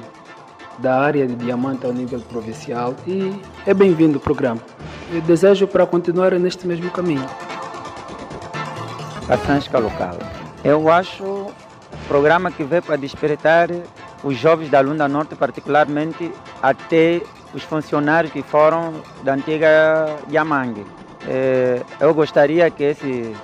da 0.78 1.00
área 1.00 1.26
de 1.26 1.34
diamante 1.34 1.86
ao 1.86 1.92
nível 1.94 2.20
provincial 2.20 2.94
e 3.06 3.40
é 3.66 3.72
bem-vindo 3.72 4.18
o 4.18 4.20
programa. 4.20 4.60
Eu 5.10 5.22
desejo 5.22 5.66
para 5.66 5.86
continuar 5.86 6.32
neste 6.32 6.66
mesmo 6.66 6.90
caminho. 6.90 7.24
A 9.28 9.78
local. 9.78 10.18
Eu 10.62 10.90
acho 10.90 11.24
um 11.24 12.06
programa 12.06 12.50
que 12.50 12.62
veio 12.64 12.82
para 12.82 12.96
despertar 12.96 13.70
os 14.22 14.36
jovens 14.36 14.68
da 14.68 14.80
Lunda 14.80 15.08
Norte, 15.08 15.34
particularmente 15.34 16.30
até 16.62 17.22
os 17.54 17.62
funcionários 17.62 18.30
que 18.30 18.42
foram 18.42 18.92
da 19.24 19.32
antiga 19.32 20.18
Yamangue. 20.30 20.84
É, 21.28 21.82
eu 22.00 22.12
gostaria 22.14 22.70
que 22.70 22.82
esse, 22.82 23.34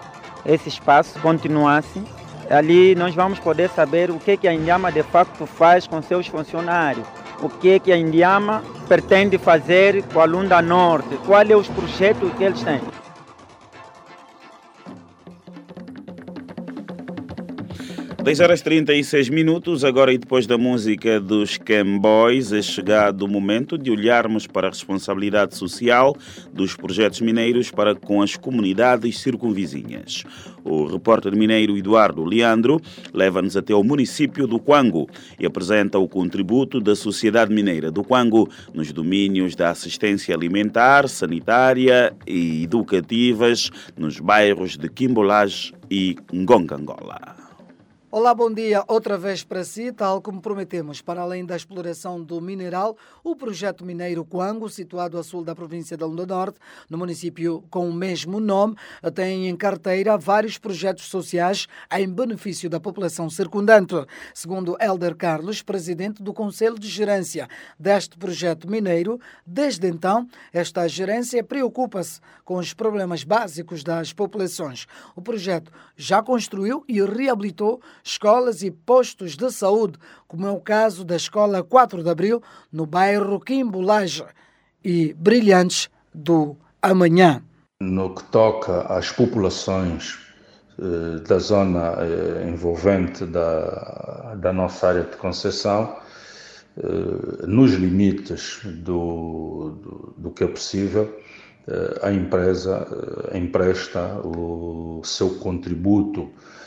esse 0.44 0.68
espaço 0.68 1.18
continuasse. 1.20 2.02
Ali 2.50 2.94
nós 2.94 3.14
vamos 3.14 3.38
poder 3.38 3.68
saber 3.70 4.10
o 4.10 4.18
que, 4.18 4.36
que 4.36 4.48
a 4.48 4.52
Inhama 4.52 4.90
de 4.90 5.02
facto 5.02 5.46
faz 5.46 5.86
com 5.86 6.00
seus 6.00 6.26
funcionários. 6.26 7.06
o 7.40 7.48
que 7.48 7.70
é 7.70 7.78
que 7.78 7.92
a 7.92 7.96
Indiama 7.96 8.62
pretende 8.88 9.38
fazer 9.38 10.02
com 10.12 10.20
a 10.20 10.24
Lunda 10.24 10.60
Norte, 10.62 11.16
quais 11.26 11.48
são 11.48 11.60
os 11.60 11.68
projetos 11.68 12.32
que 12.34 12.44
eles 12.44 12.62
têm. 12.62 12.80
10 18.28 18.40
horas 18.40 18.60
36 18.60 19.30
minutos, 19.30 19.84
agora 19.84 20.12
e 20.12 20.18
depois 20.18 20.46
da 20.46 20.58
música 20.58 21.18
dos 21.18 21.56
Camboys, 21.56 22.52
é 22.52 22.60
chegado 22.60 23.22
o 23.22 23.26
momento 23.26 23.78
de 23.78 23.90
olharmos 23.90 24.46
para 24.46 24.66
a 24.66 24.70
responsabilidade 24.70 25.56
social 25.56 26.14
dos 26.52 26.76
projetos 26.76 27.22
mineiros 27.22 27.70
para 27.70 27.94
com 27.94 28.20
as 28.20 28.36
comunidades 28.36 29.20
circunvizinhas. 29.20 30.24
O 30.62 30.84
repórter 30.84 31.34
mineiro 31.34 31.78
Eduardo 31.78 32.22
Leandro 32.22 32.78
leva-nos 33.14 33.56
até 33.56 33.74
o 33.74 33.82
município 33.82 34.46
do 34.46 34.58
Quango 34.58 35.08
e 35.40 35.46
apresenta 35.46 35.98
o 35.98 36.06
contributo 36.06 36.82
da 36.82 36.94
sociedade 36.94 37.50
mineira 37.50 37.90
do 37.90 38.04
Quango 38.04 38.46
nos 38.74 38.92
domínios 38.92 39.56
da 39.56 39.70
assistência 39.70 40.34
alimentar, 40.34 41.08
sanitária 41.08 42.12
e 42.26 42.64
educativas 42.64 43.70
nos 43.96 44.20
bairros 44.20 44.76
de 44.76 44.90
Quimbolage 44.90 45.72
e 45.90 46.14
Ngongangola. 46.30 47.37
Olá, 48.10 48.34
bom 48.34 48.50
dia 48.50 48.82
outra 48.88 49.18
vez 49.18 49.44
para 49.44 49.62
si. 49.62 49.92
Tal 49.92 50.22
como 50.22 50.40
prometemos, 50.40 51.02
para 51.02 51.20
além 51.20 51.44
da 51.44 51.54
exploração 51.54 52.24
do 52.24 52.40
mineral, 52.40 52.96
o 53.22 53.36
projeto 53.36 53.84
mineiro 53.84 54.24
Quango, 54.24 54.66
situado 54.70 55.18
a 55.18 55.22
sul 55.22 55.44
da 55.44 55.54
província 55.54 55.94
da 55.94 56.06
Lunda 56.06 56.24
Norte, 56.24 56.58
no 56.88 56.96
município 56.96 57.62
com 57.68 57.86
o 57.86 57.92
mesmo 57.92 58.40
nome, 58.40 58.76
tem 59.14 59.46
em 59.46 59.54
carteira 59.54 60.16
vários 60.16 60.56
projetos 60.56 61.04
sociais 61.04 61.68
em 61.92 62.08
benefício 62.08 62.70
da 62.70 62.80
população 62.80 63.28
circundante. 63.28 63.94
Segundo 64.32 64.78
Elder 64.80 65.14
Carlos, 65.14 65.60
presidente 65.60 66.22
do 66.22 66.32
Conselho 66.32 66.78
de 66.78 66.88
Gerência 66.88 67.46
deste 67.78 68.16
projeto 68.16 68.70
mineiro, 68.70 69.20
desde 69.46 69.86
então, 69.86 70.26
esta 70.50 70.88
gerência 70.88 71.44
preocupa-se 71.44 72.20
com 72.42 72.56
os 72.56 72.72
problemas 72.72 73.22
básicos 73.22 73.84
das 73.84 74.14
populações. 74.14 74.86
O 75.14 75.20
projeto 75.20 75.70
já 75.94 76.22
construiu 76.22 76.82
e 76.88 77.02
reabilitou 77.02 77.82
escolas 78.08 78.62
e 78.62 78.70
postos 78.70 79.36
de 79.36 79.50
saúde, 79.52 79.98
como 80.26 80.46
é 80.46 80.50
o 80.50 80.60
caso 80.60 81.04
da 81.04 81.16
Escola 81.16 81.62
4 81.62 82.02
de 82.02 82.08
Abril, 82.08 82.42
no 82.72 82.86
bairro 82.86 83.38
Quimbulaja 83.38 84.26
e 84.82 85.12
Brilhantes 85.14 85.90
do 86.14 86.56
Amanhã. 86.80 87.42
No 87.80 88.14
que 88.14 88.24
toca 88.24 88.82
às 88.82 89.12
populações 89.12 90.18
eh, 90.78 91.20
da 91.28 91.38
zona 91.38 91.96
eh, 91.98 92.48
envolvente 92.48 93.24
da, 93.26 94.34
da 94.36 94.52
nossa 94.52 94.88
área 94.88 95.04
de 95.04 95.16
concessão, 95.16 95.96
eh, 96.76 97.46
nos 97.46 97.72
limites 97.72 98.60
do, 98.64 99.78
do, 99.82 100.14
do 100.16 100.30
que 100.30 100.44
é 100.44 100.48
possível, 100.48 101.20
a 102.00 102.10
empresa 102.10 102.88
empresta 103.34 104.18
o 104.24 105.02
seu 105.04 105.34
contributo 105.34 106.22
eh, 106.22 106.57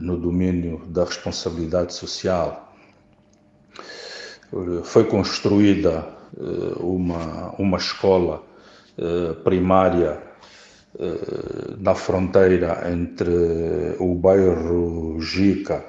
no 0.00 0.16
domínio 0.18 0.82
da 0.86 1.04
responsabilidade 1.04 1.94
social. 1.94 2.74
Foi 4.84 5.04
construída 5.04 6.06
eh, 6.38 6.76
uma, 6.78 7.54
uma 7.58 7.78
escola 7.78 8.42
eh, 8.98 9.32
primária 9.44 10.22
na 11.78 11.94
fronteira 11.94 12.90
entre 12.90 13.96
o 13.98 14.14
bairro 14.14 15.20
Jica 15.20 15.84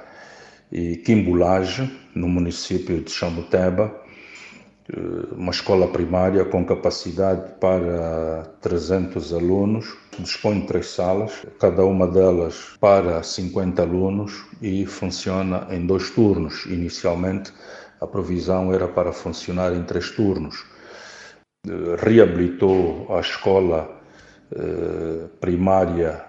e 0.70 0.96
Quimbulage, 0.96 1.90
no 2.14 2.28
município 2.28 3.00
de 3.00 3.10
Chambuteba, 3.10 3.84
eh, 3.84 4.07
uma 5.36 5.50
escola 5.50 5.86
primária 5.88 6.44
com 6.44 6.64
capacidade 6.64 7.52
para 7.60 8.44
300 8.62 9.34
alunos, 9.34 9.94
dispõe 10.18 10.60
de 10.60 10.66
três 10.66 10.88
salas, 10.88 11.46
cada 11.60 11.84
uma 11.84 12.06
delas 12.06 12.74
para 12.80 13.22
50 13.22 13.82
alunos 13.82 14.46
e 14.62 14.86
funciona 14.86 15.66
em 15.70 15.86
dois 15.86 16.10
turnos. 16.10 16.64
Inicialmente, 16.66 17.52
a 18.00 18.06
provisão 18.06 18.72
era 18.72 18.88
para 18.88 19.12
funcionar 19.12 19.74
em 19.74 19.82
três 19.82 20.10
turnos. 20.10 20.64
Eh, 21.66 21.96
reabilitou 21.98 23.06
a 23.14 23.20
escola 23.20 23.90
eh, 24.52 25.26
primária 25.38 26.24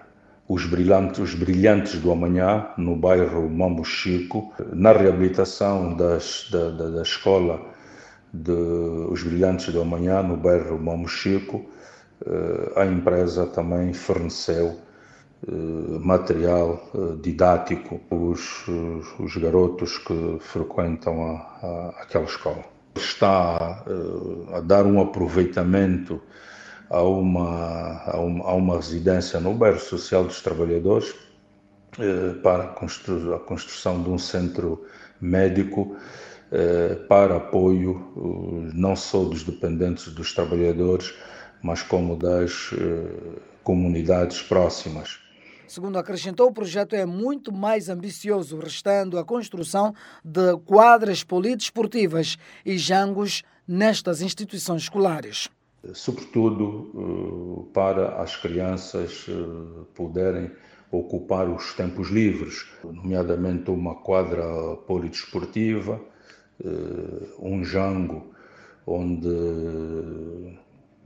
os 0.46 0.66
brilhantes, 0.66 1.20
os 1.20 1.34
brilhantes 1.34 1.98
do 2.00 2.10
amanhã 2.10 2.66
no 2.76 2.96
bairro 2.96 3.48
Mambo 3.48 3.84
Chico. 3.84 4.52
Na 4.72 4.92
reabilitação 4.92 5.96
das, 5.96 6.48
da, 6.50 6.70
da, 6.70 6.90
da 6.90 7.02
escola 7.02 7.70
de 8.32 8.52
Os 9.10 9.22
Brilhantes 9.22 9.72
do 9.72 9.80
Amanhã, 9.80 10.22
no 10.22 10.36
bairro 10.36 10.78
Momo 10.78 11.08
Chico, 11.08 11.66
eh, 12.26 12.72
a 12.76 12.86
empresa 12.86 13.46
também 13.46 13.92
forneceu 13.92 14.78
eh, 15.48 15.52
material 16.00 16.90
eh, 16.94 17.16
didático 17.22 18.00
os, 18.10 18.66
os 19.18 19.36
garotos 19.36 19.98
que 19.98 20.36
frequentam 20.40 21.22
a, 21.22 21.34
a, 21.62 21.88
aquela 22.02 22.24
escola. 22.24 22.64
Está 22.94 23.84
a 24.52 24.60
dar 24.60 24.84
um 24.84 25.00
aproveitamento 25.00 26.20
a 26.90 27.02
uma, 27.02 28.02
a 28.04 28.20
uma, 28.20 28.44
a 28.44 28.54
uma 28.54 28.76
residência 28.76 29.40
no 29.40 29.54
bairro 29.54 29.78
social 29.78 30.24
dos 30.24 30.42
trabalhadores 30.42 31.14
para 32.42 32.64
a 32.64 33.38
construção 33.38 34.02
de 34.02 34.10
um 34.10 34.18
centro 34.18 34.84
médico 35.20 35.96
para 37.08 37.36
apoio 37.36 38.70
não 38.74 38.96
só 38.96 39.24
dos 39.24 39.44
dependentes 39.44 40.12
dos 40.12 40.32
trabalhadores, 40.32 41.14
mas 41.62 41.82
como 41.82 42.16
das 42.16 42.70
eh, 42.72 43.38
comunidades 43.62 44.42
próximas. 44.42 45.18
Segundo 45.66 45.98
acrescentou, 45.98 46.48
o 46.48 46.52
projeto 46.52 46.94
é 46.94 47.06
muito 47.06 47.52
mais 47.52 47.88
ambicioso, 47.88 48.58
restando 48.58 49.18
a 49.18 49.24
construção 49.24 49.94
de 50.24 50.56
quadras 50.64 51.22
poliesportivas 51.22 52.36
e 52.66 52.76
jangos 52.76 53.44
nestas 53.68 54.20
instituições 54.20 54.82
escolares. 54.82 55.48
Sobretudo 55.92 56.90
eh, 57.68 57.72
para 57.72 58.20
as 58.20 58.36
crianças 58.36 59.26
poderem 59.94 60.50
ocupar 60.90 61.48
os 61.48 61.72
tempos 61.74 62.08
livres, 62.08 62.66
nomeadamente 62.82 63.70
uma 63.70 63.94
quadra 63.94 64.44
poliesportiva, 64.88 66.00
eh, 66.00 66.19
um 67.38 67.64
jango 67.64 68.30
onde 68.86 70.58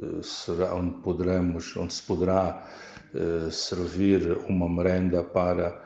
eh, 0.03 0.23
será 0.23 0.75
onde 0.75 0.95
poderemos 1.03 1.77
onde 1.77 1.95
se 1.95 2.03
poderá 2.03 2.67
eh, 3.15 3.51
servir 3.51 4.39
uma 4.49 4.69
merenda 4.69 5.23
para 5.23 5.83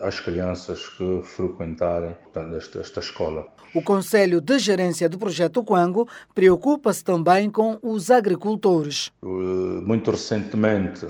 as 0.00 0.18
crianças 0.20 0.88
que 0.88 1.20
frequentarem 1.22 2.16
esta, 2.56 2.80
esta 2.80 3.00
escola. 3.00 3.46
O 3.74 3.82
Conselho 3.82 4.40
de 4.40 4.58
Gerência 4.58 5.06
do 5.06 5.18
Projeto 5.18 5.62
Quango 5.62 6.08
preocupa-se 6.34 7.04
também 7.04 7.50
com 7.50 7.78
os 7.82 8.10
agricultores. 8.10 9.12
Muito 9.20 10.10
recentemente 10.10 11.06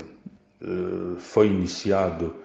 foi 1.17 1.47
iniciado 1.47 2.35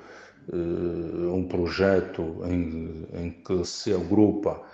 um 0.53 1.43
projeto 1.49 2.37
em, 2.45 3.05
em 3.15 3.31
que 3.31 3.65
se 3.65 3.93
agrupa 3.93 4.61
eh, 4.61 4.72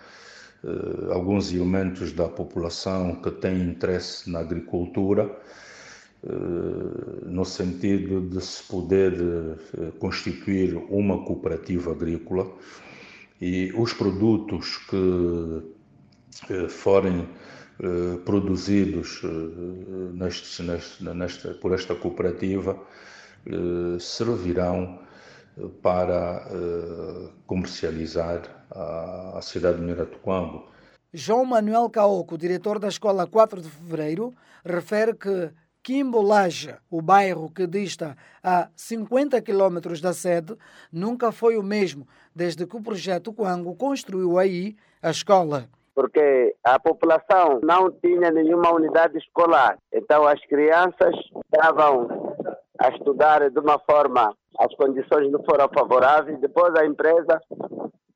alguns 1.10 1.52
elementos 1.52 2.12
da 2.12 2.28
população 2.28 3.14
que 3.16 3.30
têm 3.30 3.62
interesse 3.62 4.28
na 4.30 4.40
agricultura, 4.40 5.30
eh, 6.24 7.26
no 7.26 7.44
sentido 7.44 8.20
de 8.20 8.40
se 8.44 8.64
poder 8.64 9.14
eh, 9.14 9.92
constituir 10.00 10.74
uma 10.90 11.24
cooperativa 11.24 11.92
agrícola. 11.92 12.50
E 13.40 13.72
os 13.76 13.92
produtos 13.92 14.78
que 14.88 16.68
forem 16.68 17.28
produzidos 18.24 19.22
nestes, 20.12 20.58
nesta, 21.00 21.54
por 21.54 21.72
esta 21.72 21.94
cooperativa 21.94 22.76
servirão 24.00 24.98
para 25.80 26.44
comercializar 27.46 28.57
à, 28.78 29.40
cidade 29.42 29.78
de 29.78 29.82
Miratuquambo. 29.82 30.66
João 31.12 31.44
Manuel 31.44 31.88
Caoco, 31.90 32.38
diretor 32.38 32.78
da 32.78 32.88
Escola 32.88 33.26
4 33.26 33.60
de 33.60 33.68
Fevereiro, 33.68 34.34
refere 34.64 35.14
que 35.14 35.50
Quimbolaja, 35.82 36.78
o 36.90 37.00
bairro 37.00 37.50
que 37.50 37.66
dista 37.66 38.14
a 38.42 38.68
50 38.76 39.40
quilômetros 39.40 40.00
da 40.00 40.12
sede, 40.12 40.54
nunca 40.92 41.32
foi 41.32 41.56
o 41.56 41.62
mesmo 41.62 42.06
desde 42.34 42.66
que 42.66 42.76
o 42.76 42.82
projeto 42.82 43.32
Quango 43.32 43.74
construiu 43.74 44.38
aí 44.38 44.76
a 45.02 45.10
escola. 45.10 45.64
Porque 45.94 46.54
a 46.62 46.78
população 46.78 47.60
não 47.62 47.90
tinha 47.90 48.30
nenhuma 48.30 48.70
unidade 48.72 49.16
escolar, 49.16 49.78
então 49.92 50.26
as 50.26 50.40
crianças 50.46 51.14
estavam 51.52 52.36
a 52.78 52.88
estudar 52.90 53.48
de 53.50 53.58
uma 53.58 53.78
forma, 53.78 54.34
as 54.58 54.74
condições 54.76 55.30
não 55.32 55.42
foram 55.42 55.68
favoráveis, 55.74 56.38
depois 56.40 56.74
a 56.76 56.84
empresa 56.84 57.40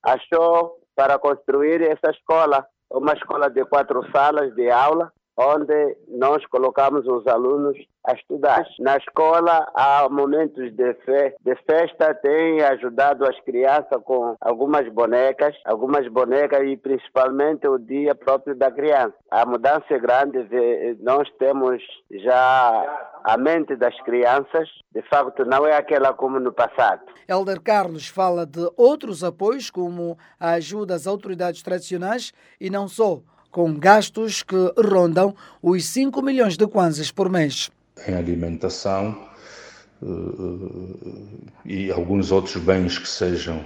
achou 0.03 0.79
para 0.95 1.19
construir 1.19 1.83
essa 1.83 2.11
escola 2.11 2.67
uma 2.91 3.15
escola 3.15 3.49
de 3.49 3.65
quatro 3.65 4.05
salas 4.13 4.55
de 4.55 4.71
aula, 4.71 5.11
onde 5.37 5.97
nós 6.09 6.45
colocamos 6.47 7.07
os 7.07 7.27
alunos 7.27 7.77
a 8.05 8.13
estudar. 8.15 8.67
Na 8.81 8.97
escola 8.97 9.71
há 9.75 10.09
momentos 10.09 10.75
de, 10.75 10.95
fe 11.05 11.35
de 11.41 11.55
festa, 11.65 12.15
tem 12.15 12.61
ajudado 12.63 13.25
as 13.25 13.39
crianças 13.41 14.03
com 14.05 14.37
algumas 14.41 14.89
bonecas, 14.93 15.55
algumas 15.65 16.07
bonecas 16.09 16.61
e 16.67 16.77
principalmente 16.77 17.67
o 17.67 17.79
dia 17.79 18.15
próprio 18.15 18.57
da 18.57 18.71
criança. 18.71 19.15
A 19.31 19.47
mudança 19.47 19.85
é 19.91 19.99
grande, 19.99 20.39
nós 21.01 21.29
temos 21.39 21.83
já 22.11 23.11
a 23.25 23.37
mente 23.37 23.77
das 23.77 23.99
crianças, 24.03 24.69
de 24.93 25.03
facto 25.03 25.45
não 25.45 25.67
é 25.67 25.77
aquela 25.77 26.13
como 26.13 26.41
no 26.41 26.53
passado. 26.53 27.03
Elder 27.29 27.61
Carlos 27.61 28.09
fala 28.09 28.45
de 28.45 28.69
outros 28.77 29.23
apoios, 29.23 29.71
como 29.71 30.19
a 30.41 30.53
ajuda 30.53 30.95
às 30.95 31.07
autoridades 31.07 31.63
tradicionais 31.63 32.33
e 32.61 32.69
não 32.69 32.89
só, 32.89 33.21
com 33.51 33.79
gastos 33.79 34.43
que 34.43 34.57
rondam 34.77 35.35
os 35.63 35.85
5 35.85 36.21
milhões 36.23 36.57
de 36.57 36.67
kwanzas 36.67 37.13
por 37.13 37.31
mês 37.31 37.71
em 38.07 38.15
alimentação 38.15 39.29
uh, 40.03 41.53
e 41.65 41.91
alguns 41.91 42.33
outros 42.33 42.57
bens 42.57 42.99
que 42.99 43.09
sejam 43.09 43.65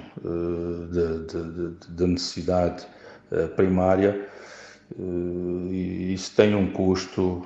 de, 0.91 1.95
de, 1.95 2.07
necessidade 2.07 2.87
primária. 3.57 4.29
e 4.99 6.13
isso 6.15 6.35
tem 6.37 6.55
um 6.55 6.73
custo 6.73 7.45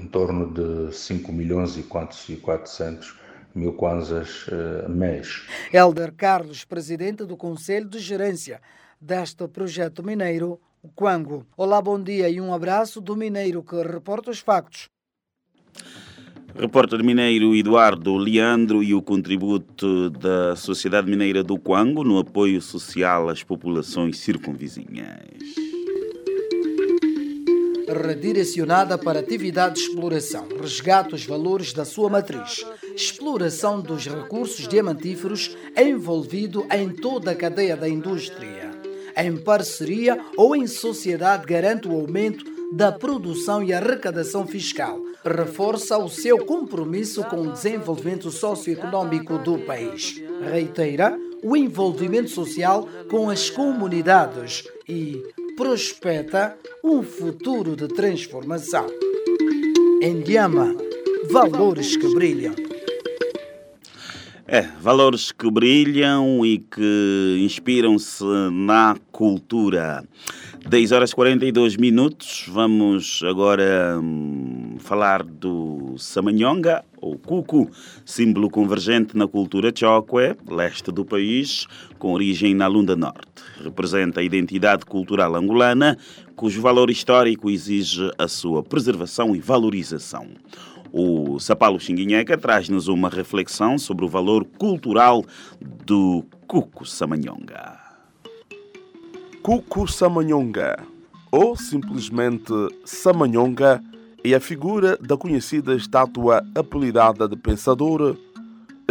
em 0.00 0.06
torno 0.08 0.52
de 0.52 0.94
5 0.94 1.32
milhões 1.32 1.76
e 1.76 1.82
400 1.82 3.16
mil 3.54 3.72
kwanzas 3.72 4.46
mês. 4.88 5.46
Helder 5.72 6.12
Carlos, 6.12 6.64
presidente 6.64 7.24
do 7.24 7.36
Conselho 7.36 7.88
de 7.88 7.98
Gerência 7.98 8.60
deste 9.00 9.46
projeto 9.48 10.02
mineiro, 10.02 10.60
o 10.82 10.88
Quango. 10.88 11.46
Olá, 11.56 11.80
bom 11.80 12.00
dia 12.00 12.28
e 12.28 12.40
um 12.40 12.54
abraço 12.54 13.00
do 13.00 13.16
mineiro 13.16 13.62
que 13.62 13.76
reporta 13.82 14.30
os 14.30 14.38
factos. 14.38 14.88
Repórter 16.58 17.04
mineiro 17.04 17.54
Eduardo 17.54 18.16
Leandro 18.16 18.82
e 18.82 18.94
o 18.94 19.02
contributo 19.02 20.08
da 20.08 20.56
Sociedade 20.56 21.08
Mineira 21.10 21.42
do 21.42 21.58
Quango 21.58 22.02
no 22.02 22.18
apoio 22.18 22.62
social 22.62 23.28
às 23.28 23.42
populações 23.42 24.18
circunvizinhas. 24.18 25.20
Redirecionada 27.86 28.96
para 28.96 29.20
atividade 29.20 29.74
de 29.74 29.80
exploração, 29.82 30.48
resgata 30.58 31.14
os 31.14 31.26
valores 31.26 31.74
da 31.74 31.84
sua 31.84 32.08
matriz. 32.08 32.64
Exploração 32.94 33.82
dos 33.82 34.06
recursos 34.06 34.66
diamantíferos 34.66 35.54
envolvido 35.76 36.66
em 36.72 36.88
toda 36.88 37.32
a 37.32 37.36
cadeia 37.36 37.76
da 37.76 37.88
indústria. 37.88 38.70
Em 39.14 39.36
parceria 39.36 40.18
ou 40.38 40.56
em 40.56 40.66
sociedade 40.66 41.46
garante 41.46 41.86
o 41.86 41.92
aumento 41.92 42.44
da 42.72 42.90
produção 42.90 43.62
e 43.62 43.72
arrecadação 43.72 44.46
fiscal. 44.46 44.98
Reforça 45.26 45.98
o 45.98 46.08
seu 46.08 46.38
compromisso 46.38 47.24
com 47.24 47.40
o 47.40 47.52
desenvolvimento 47.52 48.30
socioeconômico 48.30 49.38
do 49.38 49.58
país. 49.58 50.22
Reitera 50.40 51.18
o 51.42 51.56
envolvimento 51.56 52.30
social 52.30 52.88
com 53.10 53.28
as 53.28 53.50
comunidades 53.50 54.62
e 54.88 55.20
prospeta 55.56 56.56
um 56.82 57.02
futuro 57.02 57.74
de 57.74 57.88
transformação. 57.88 58.86
Endiama, 60.00 60.72
valores 61.28 61.96
que 61.96 62.14
brilham. 62.14 62.54
É, 64.46 64.62
valores 64.80 65.32
que 65.32 65.50
brilham 65.50 66.46
e 66.46 66.58
que 66.58 67.40
inspiram-se 67.40 68.22
na 68.52 68.96
cultura. 69.10 70.04
10 70.68 70.90
horas 70.90 71.10
e 71.10 71.14
42 71.14 71.76
minutos. 71.76 72.44
Vamos 72.48 73.22
agora 73.24 74.00
hum, 74.02 74.74
falar 74.80 75.22
do 75.22 75.94
Samanyonga, 75.96 76.84
ou 77.00 77.16
Cuco, 77.16 77.70
símbolo 78.04 78.50
convergente 78.50 79.16
na 79.16 79.28
cultura 79.28 79.72
Chokwe, 79.72 80.34
leste 80.48 80.90
do 80.90 81.04
país, 81.04 81.68
com 82.00 82.12
origem 82.12 82.52
na 82.52 82.66
Lunda 82.66 82.96
Norte. 82.96 83.44
Representa 83.62 84.18
a 84.18 84.24
identidade 84.24 84.84
cultural 84.84 85.36
angolana, 85.36 85.96
cujo 86.34 86.60
valor 86.60 86.90
histórico 86.90 87.48
exige 87.48 88.10
a 88.18 88.26
sua 88.26 88.60
preservação 88.60 89.36
e 89.36 89.40
valorização. 89.40 90.26
O 90.92 91.38
Sapalo 91.38 91.78
Xinguinheca 91.78 92.36
traz-nos 92.36 92.88
uma 92.88 93.08
reflexão 93.08 93.78
sobre 93.78 94.04
o 94.04 94.08
valor 94.08 94.44
cultural 94.58 95.24
do 95.84 96.24
Cuco 96.48 96.84
Samanyonga. 96.84 97.85
Cuco 99.46 99.86
Samanyonga, 99.86 100.76
ou 101.30 101.54
simplesmente 101.54 102.52
Samanyonga, 102.84 103.80
é 104.24 104.34
a 104.34 104.40
figura 104.40 104.96
da 104.96 105.16
conhecida 105.16 105.76
estátua 105.76 106.44
apelidada 106.52 107.28
de 107.28 107.36
Pensador, 107.36 108.16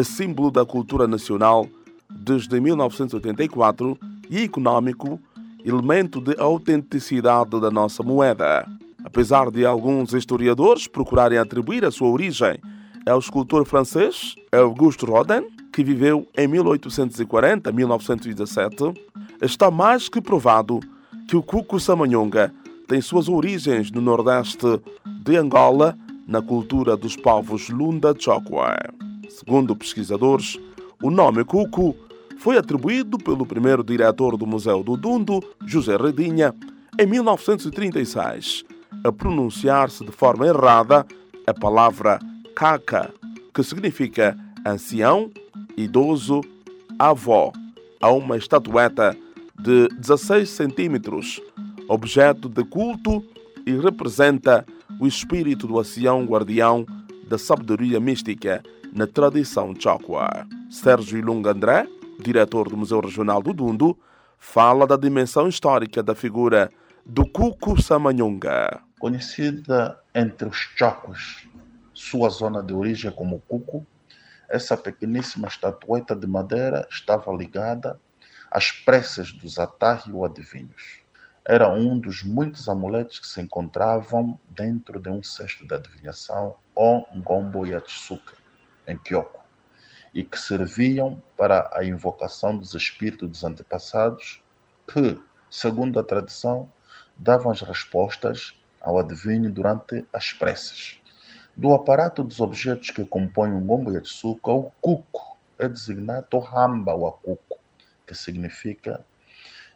símbolo 0.02 0.50
da 0.50 0.66
cultura 0.66 1.10
nacional 1.10 1.68
desde 2.10 2.58
1984 2.62 4.00
e 4.30 4.44
econômico, 4.44 5.20
elemento 5.66 6.22
de 6.22 6.40
autenticidade 6.40 7.60
da 7.60 7.70
nossa 7.70 8.02
moeda. 8.02 8.66
Apesar 9.04 9.52
de 9.52 9.66
alguns 9.66 10.14
historiadores 10.14 10.88
procurarem 10.88 11.38
atribuir 11.38 11.84
a 11.84 11.92
sua 11.92 12.08
origem 12.08 12.58
ao 13.06 13.20
escultor 13.20 13.66
francês 13.66 14.36
Auguste 14.54 15.06
Rodin, 15.06 15.55
que 15.76 15.84
viveu 15.84 16.26
em 16.38 16.48
1840 16.48 17.70
1917, 17.70 18.94
está 19.42 19.70
mais 19.70 20.08
que 20.08 20.22
provado 20.22 20.80
que 21.28 21.36
o 21.36 21.44
cuco 21.44 21.78
samanyonga 21.82 22.54
tem 22.88 23.02
suas 23.02 23.28
origens 23.28 23.92
no 23.92 24.00
nordeste 24.00 24.82
de 25.06 25.36
Angola, 25.36 25.98
na 26.26 26.42
cultura 26.42 26.96
dos 26.96 27.18
povos 27.18 27.68
Lunda 27.68 28.16
Chokwe. 28.18 28.78
Segundo 29.28 29.76
pesquisadores, 29.76 30.58
o 31.04 31.12
nome 31.12 31.44
cuco 31.44 31.94
foi 32.38 32.58
atribuído 32.58 33.18
pelo 33.18 33.46
primeiro 33.46 33.84
diretor 33.84 34.38
do 34.38 34.48
Museu 34.48 34.82
do 34.82 34.96
Dundo, 34.96 35.44
José 35.66 35.98
Redinha, 35.98 36.56
em 36.98 37.06
1936 37.06 38.64
a 39.04 39.12
pronunciar-se 39.12 40.06
de 40.06 40.12
forma 40.14 40.48
errada 40.48 41.06
a 41.46 41.54
palavra 41.54 42.18
caca, 42.56 43.14
que 43.54 43.62
significa 43.62 44.38
ancião, 44.66 45.30
idoso, 45.78 46.42
avó, 46.98 47.54
a 48.02 48.10
uma 48.12 48.38
estatueta 48.38 49.16
de 49.60 49.88
16 50.00 50.50
centímetros, 50.50 51.42
objeto 51.88 52.50
de 52.50 52.64
culto 52.64 53.24
e 53.66 53.72
representa 53.78 54.66
o 55.00 55.08
espírito 55.08 55.68
do 55.68 55.80
ancião 55.80 56.26
guardião 56.26 56.86
da 57.28 57.38
sabedoria 57.38 58.00
mística 58.00 58.64
na 58.94 59.08
tradição 59.08 59.74
Chokwa. 59.78 60.48
Sérgio 60.70 61.24
Lunga 61.24 61.52
André, 61.52 61.88
diretor 62.20 62.70
do 62.70 62.78
Museu 62.78 63.00
Regional 63.00 63.42
do 63.42 63.54
Dundo, 63.54 63.98
fala 64.38 64.86
da 64.86 64.96
dimensão 64.96 65.48
histórica 65.48 66.02
da 66.02 66.16
figura 66.16 66.72
do 67.06 67.28
Cuco 67.28 67.82
Samanyonga. 67.82 68.80
Conhecida 69.00 70.00
entre 70.14 70.48
os 70.48 70.58
chocos, 70.58 71.48
sua 71.94 72.30
zona 72.30 72.64
de 72.64 72.74
origem 72.74 73.12
como 73.12 73.42
Cuco, 73.48 73.86
essa 74.50 74.78
pequeníssima 74.78 75.48
estatueta 75.48 76.16
de 76.16 76.28
madeira 76.28 76.88
estava 76.90 77.32
ligada 77.34 78.00
às 78.52 78.72
preces 78.72 79.32
dos 79.32 79.60
atarri 79.60 80.12
ou 80.12 80.26
adivinhos. 80.26 81.02
Era 81.48 81.70
um 81.70 82.00
dos 82.00 82.24
muitos 82.24 82.68
amuletos 82.68 83.20
que 83.20 83.28
se 83.28 83.42
encontravam 83.42 84.40
dentro 84.50 85.00
de 85.00 85.10
um 85.10 85.22
cesto 85.22 85.68
de 85.68 85.76
adivinhação 85.76 86.56
ou 86.74 87.08
Ngombo 87.16 87.66
Yatsuka, 87.66 88.34
em 88.88 88.98
Kyoko, 88.98 89.44
e 90.14 90.24
que 90.24 90.40
serviam 90.40 91.22
para 91.38 91.70
a 91.74 91.84
invocação 91.84 92.58
dos 92.58 92.74
espíritos 92.74 93.30
dos 93.30 93.44
antepassados 93.44 94.42
que, 94.92 95.22
segundo 95.50 96.00
a 96.00 96.04
tradição, 96.04 96.72
davam 97.18 97.52
as 97.52 97.62
respostas 97.62 98.60
ao 98.82 98.98
adivinho 99.00 99.52
durante 99.52 100.06
as 100.14 100.34
preces. 100.34 101.00
Do 101.58 101.74
aparato 101.74 102.22
dos 102.22 102.42
objetos 102.42 102.92
que 102.92 103.06
compõem 103.06 103.54
o 103.54 103.62
gombo 103.62 103.90
yatsuka, 103.94 104.52
o 104.52 104.74
cuco 104.82 105.38
é 105.58 105.70
designado 105.70 106.38
ramba 106.38 106.94
ou 106.94 107.10
cuco, 107.14 107.58
que 108.06 108.14
significa, 108.14 109.06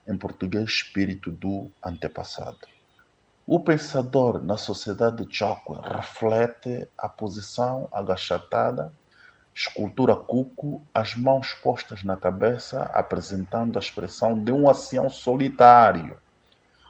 em 0.05 0.17
português, 0.17 0.65
espírito 0.65 1.31
do 1.31 1.71
antepassado. 1.81 2.67
O 3.47 3.61
pensador 3.61 4.43
na 4.43 4.57
sociedade 4.57 5.25
de 5.25 5.33
Chokwe 5.33 5.79
reflete 5.81 6.85
a 6.97 7.07
posição 7.07 7.87
agachatada, 7.93 8.91
escultura 9.55 10.17
cuco, 10.17 10.85
as 10.93 11.15
mãos 11.15 11.53
postas 11.53 12.03
na 12.03 12.17
cabeça, 12.17 12.83
apresentando 12.93 13.77
a 13.77 13.79
expressão 13.79 14.37
de 14.37 14.51
um 14.51 14.69
ancião 14.69 15.09
solitário 15.09 16.19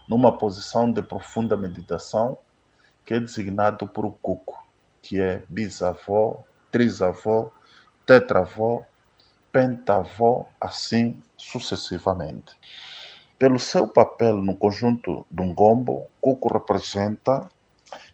numa 0.10 0.36
posição 0.36 0.92
de 0.92 1.04
profunda 1.04 1.56
meditação, 1.56 2.40
que 3.06 3.14
é 3.14 3.20
designado 3.20 3.88
por 3.88 4.04
o 4.04 4.12
cuco, 4.12 4.68
que 5.10 5.20
é 5.20 5.42
bisavó, 5.50 6.44
trisavó, 6.70 7.52
tetravó, 8.06 8.86
pentavó, 9.52 10.48
assim 10.62 11.18
sucessivamente. 11.36 12.56
Pelo 13.40 13.58
seu 13.58 13.88
papel 13.88 14.38
no 14.38 14.56
conjunto 14.56 15.26
do 15.32 15.44
Ngombo, 15.46 16.06
Cuco 16.22 16.54
representa 16.54 17.50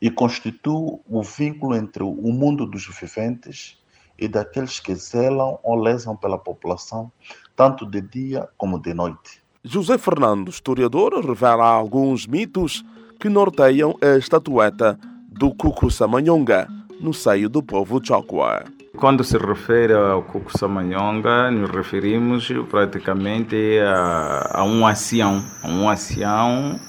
e 0.02 0.10
constitui 0.10 0.98
o 1.10 1.22
vínculo 1.22 1.76
entre 1.76 2.02
o 2.02 2.32
mundo 2.32 2.66
dos 2.66 2.88
viventes 2.88 3.78
e 4.18 4.30
daqueles 4.30 4.80
que 4.80 4.96
zelam 4.96 5.60
ou 5.64 5.76
lesam 5.76 6.16
pela 6.16 6.38
população, 6.38 7.12
tanto 7.58 7.86
de 7.86 8.00
dia 8.00 8.48
como 8.56 8.80
de 8.80 8.94
noite. 8.94 9.44
José 9.62 9.98
Fernando, 9.98 10.48
historiador, 10.50 11.14
revela 11.26 11.66
alguns 11.66 12.26
mitos 12.26 12.86
que 13.20 13.28
norteiam 13.28 13.98
a 14.02 14.18
estatueta 14.18 14.98
do 15.28 15.54
Cuco 15.54 15.92
Samanyonga 15.92 16.70
no 17.00 17.14
seio 17.14 17.50
do 17.50 17.62
povo 17.62 18.00
Chokwa. 18.04 18.64
Quando 18.98 19.24
se 19.24 19.38
refere 19.38 19.94
ao 19.94 20.24
Cuco 20.24 20.58
Samanyonga, 20.58 21.52
nos 21.52 21.70
referimos 21.70 22.50
praticamente 22.70 23.78
a, 23.80 24.60
a 24.60 24.64
um 24.64 24.88
ancião, 24.88 25.44
a 25.62 25.68
um 25.68 25.90
ancião 25.90 26.80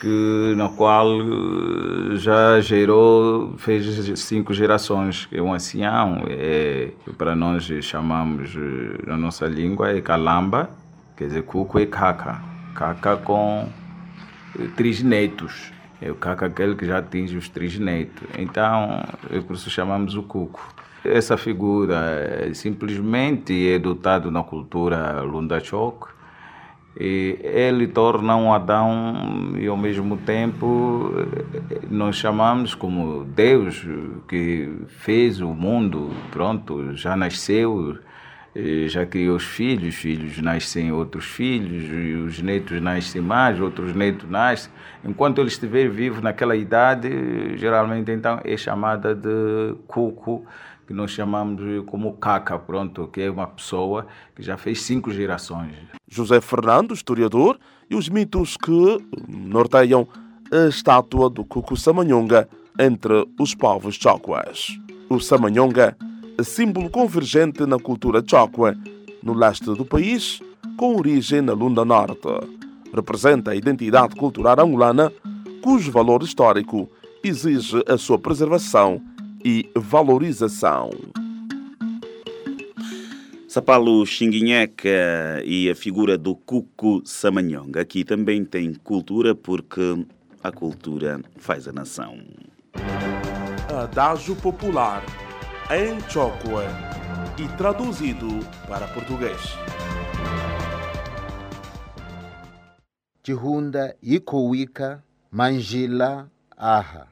que, 0.00 0.54
no 0.56 0.68
qual 0.70 1.08
já 2.16 2.60
gerou, 2.60 3.54
fez 3.58 3.86
cinco 4.18 4.54
gerações. 4.54 5.28
É 5.32 5.42
um 5.42 5.52
ancião, 5.52 6.24
é, 6.28 6.90
para 7.18 7.34
nós 7.34 7.64
chamamos, 7.82 8.54
na 9.06 9.16
nossa 9.16 9.46
língua, 9.46 9.90
é 9.90 10.00
calamba, 10.00 10.70
quer 11.16 11.26
dizer, 11.26 11.42
cuco 11.42 11.78
é 11.78 11.86
caca. 11.86 12.40
Caca 12.74 13.16
com 13.16 13.68
trisnetos. 14.76 15.72
É 16.04 16.10
o 16.10 16.16
caca 16.16 16.46
aquele 16.46 16.74
que 16.74 16.84
já 16.84 16.98
atinge 16.98 17.36
os 17.36 17.48
trisnetos. 17.48 18.28
Então, 18.36 19.04
é 19.30 19.40
por 19.40 19.54
isso 19.54 19.70
chamamos 19.70 20.16
o 20.16 20.22
cuco. 20.22 20.60
Essa 21.04 21.36
figura 21.36 22.52
simplesmente 22.54 23.68
é 23.68 23.78
dotado 23.78 24.30
na 24.30 24.42
cultura 24.42 25.20
Lundachok, 25.22 26.08
e 26.98 27.38
ele 27.42 27.86
torna 27.86 28.36
um 28.36 28.52
Adão 28.52 29.54
e 29.58 29.66
ao 29.66 29.76
mesmo 29.76 30.16
tempo 30.18 31.10
nós 31.90 32.16
chamamos 32.16 32.74
como 32.74 33.24
Deus 33.24 33.86
que 34.28 34.70
fez 34.88 35.40
o 35.40 35.48
mundo, 35.54 36.10
pronto, 36.30 36.94
já 36.94 37.16
nasceu, 37.16 37.98
já 38.86 39.06
criou 39.06 39.36
os 39.36 39.44
filhos, 39.44 39.94
filhos 39.94 40.38
nascem 40.38 40.92
outros 40.92 41.24
filhos, 41.24 41.84
e 41.84 42.14
os 42.14 42.40
netos 42.40 42.80
nascem 42.80 43.22
mais, 43.22 43.58
outros 43.60 43.94
netos 43.94 44.28
nascem. 44.28 44.70
Enquanto 45.04 45.40
ele 45.40 45.48
estiver 45.48 45.88
vivo 45.88 46.20
naquela 46.20 46.54
idade, 46.54 47.08
geralmente 47.56 48.10
então 48.10 48.40
é 48.44 48.56
chamada 48.56 49.14
de 49.14 49.74
cuco, 49.86 50.44
que 50.86 50.92
nós 50.92 51.10
chamamos 51.10 51.84
como 51.86 52.12
caca, 52.14 52.58
pronto, 52.58 53.06
que 53.06 53.22
é 53.22 53.30
uma 53.30 53.46
pessoa 53.46 54.06
que 54.34 54.42
já 54.42 54.56
fez 54.58 54.82
cinco 54.82 55.10
gerações. 55.10 55.72
José 56.08 56.40
Fernando, 56.40 56.92
historiador, 56.92 57.58
e 57.88 57.94
os 57.94 58.08
mitos 58.08 58.56
que 58.56 58.98
norteiam 59.28 60.06
a 60.52 60.68
estátua 60.68 61.30
do 61.30 61.44
Cuco 61.44 61.76
Samanyonga 61.76 62.48
entre 62.78 63.26
os 63.38 63.54
povos 63.54 63.94
chocuas. 63.94 64.78
O 65.08 65.18
Samanyonga, 65.20 65.96
símbolo 66.42 66.88
convergente 66.90 67.66
na 67.66 67.78
cultura 67.78 68.22
chocua, 68.26 68.76
no 69.22 69.34
leste 69.34 69.66
do 69.66 69.84
país, 69.84 70.40
com 70.76 70.96
origem 70.96 71.40
na 71.42 71.52
Lunda 71.52 71.84
Norte. 71.84 72.28
Representa 72.92 73.52
a 73.52 73.56
identidade 73.56 74.14
cultural 74.16 74.60
angolana, 74.60 75.12
cujo 75.62 75.90
valor 75.92 76.22
histórico 76.22 76.90
exige 77.22 77.82
a 77.86 77.96
sua 77.96 78.18
preservação 78.18 79.00
e 79.44 79.70
valorização. 79.74 80.90
Sapalo 83.46 84.04
Xinguinheca 84.06 85.42
e 85.44 85.68
a 85.68 85.74
figura 85.74 86.16
do 86.16 86.34
Cuco 86.34 87.02
Samanhonga. 87.04 87.82
Aqui 87.82 88.02
também 88.02 88.44
tem 88.44 88.72
cultura 88.74 89.34
porque 89.34 90.06
a 90.42 90.50
cultura 90.50 91.20
faz 91.36 91.68
a 91.68 91.72
nação. 91.72 92.18
Adágio 93.68 94.34
popular 94.36 95.04
em 95.70 96.00
Chocua 96.10 96.66
e 97.38 97.48
traduzido 97.56 98.40
para 98.68 98.86
português. 98.88 99.40
Tihunda 103.22 103.96
Ikowika 104.02 105.02
Mangila 105.30 106.30
Aha. 106.56 107.06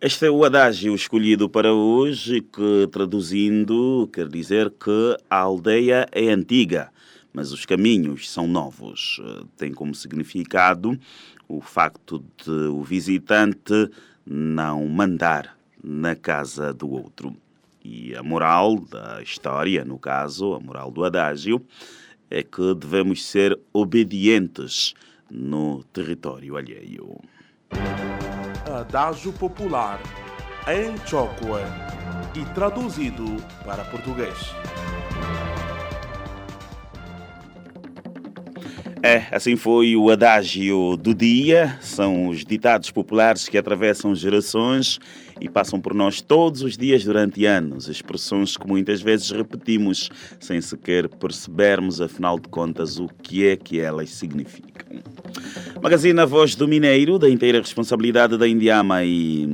Este 0.00 0.26
é 0.26 0.30
o 0.30 0.44
adágio 0.44 0.94
escolhido 0.94 1.48
para 1.48 1.72
hoje, 1.72 2.40
que 2.40 2.88
traduzindo 2.90 4.08
quer 4.12 4.28
dizer 4.28 4.70
que 4.70 5.16
a 5.28 5.38
aldeia 5.38 6.06
é 6.12 6.28
antiga, 6.30 6.90
mas 7.32 7.52
os 7.52 7.66
caminhos 7.66 8.30
são 8.30 8.46
novos. 8.46 9.20
Tem 9.56 9.72
como 9.72 9.94
significado 9.94 10.98
o 11.48 11.60
facto 11.60 12.24
de 12.44 12.50
o 12.50 12.82
visitante 12.82 13.90
não 14.24 14.86
mandar 14.86 15.57
na 15.82 16.14
casa 16.14 16.72
do 16.72 16.90
outro. 16.90 17.34
E 17.84 18.14
a 18.14 18.22
moral 18.22 18.78
da 18.78 19.22
história, 19.22 19.84
no 19.84 19.98
caso, 19.98 20.54
a 20.54 20.60
moral 20.60 20.90
do 20.90 21.04
adágio, 21.04 21.64
é 22.30 22.42
que 22.42 22.74
devemos 22.74 23.24
ser 23.24 23.58
obedientes 23.72 24.94
no 25.30 25.82
território 25.84 26.56
alheio. 26.56 27.18
Adágio 28.66 29.32
popular 29.32 30.00
em 30.66 30.96
Chocua 31.06 31.62
e 32.34 32.44
traduzido 32.54 33.24
para 33.64 33.84
português. 33.84 34.36
É, 39.02 39.26
assim 39.30 39.56
foi 39.56 39.96
o 39.96 40.10
adágio 40.10 40.96
do 40.96 41.14
dia. 41.14 41.78
São 41.80 42.28
os 42.28 42.44
ditados 42.44 42.90
populares 42.90 43.48
que 43.48 43.56
atravessam 43.56 44.14
gerações 44.14 44.98
e 45.40 45.48
passam 45.48 45.80
por 45.80 45.94
nós 45.94 46.20
todos 46.20 46.62
os 46.62 46.76
dias 46.76 47.04
durante 47.04 47.44
anos. 47.44 47.88
Expressões 47.88 48.56
que 48.56 48.66
muitas 48.66 49.00
vezes 49.00 49.30
repetimos 49.30 50.10
sem 50.40 50.60
sequer 50.60 51.08
percebermos, 51.08 52.00
afinal 52.00 52.38
de 52.38 52.48
contas, 52.48 52.98
o 52.98 53.08
que 53.22 53.46
é 53.46 53.56
que 53.56 53.80
elas 53.80 54.10
significam. 54.10 54.98
Magazine 55.80 56.20
A 56.20 56.24
Voz 56.24 56.54
do 56.54 56.66
Mineiro, 56.66 57.18
da 57.18 57.30
inteira 57.30 57.60
responsabilidade 57.60 58.36
da 58.36 58.48
Indiama 58.48 59.04
e 59.04 59.46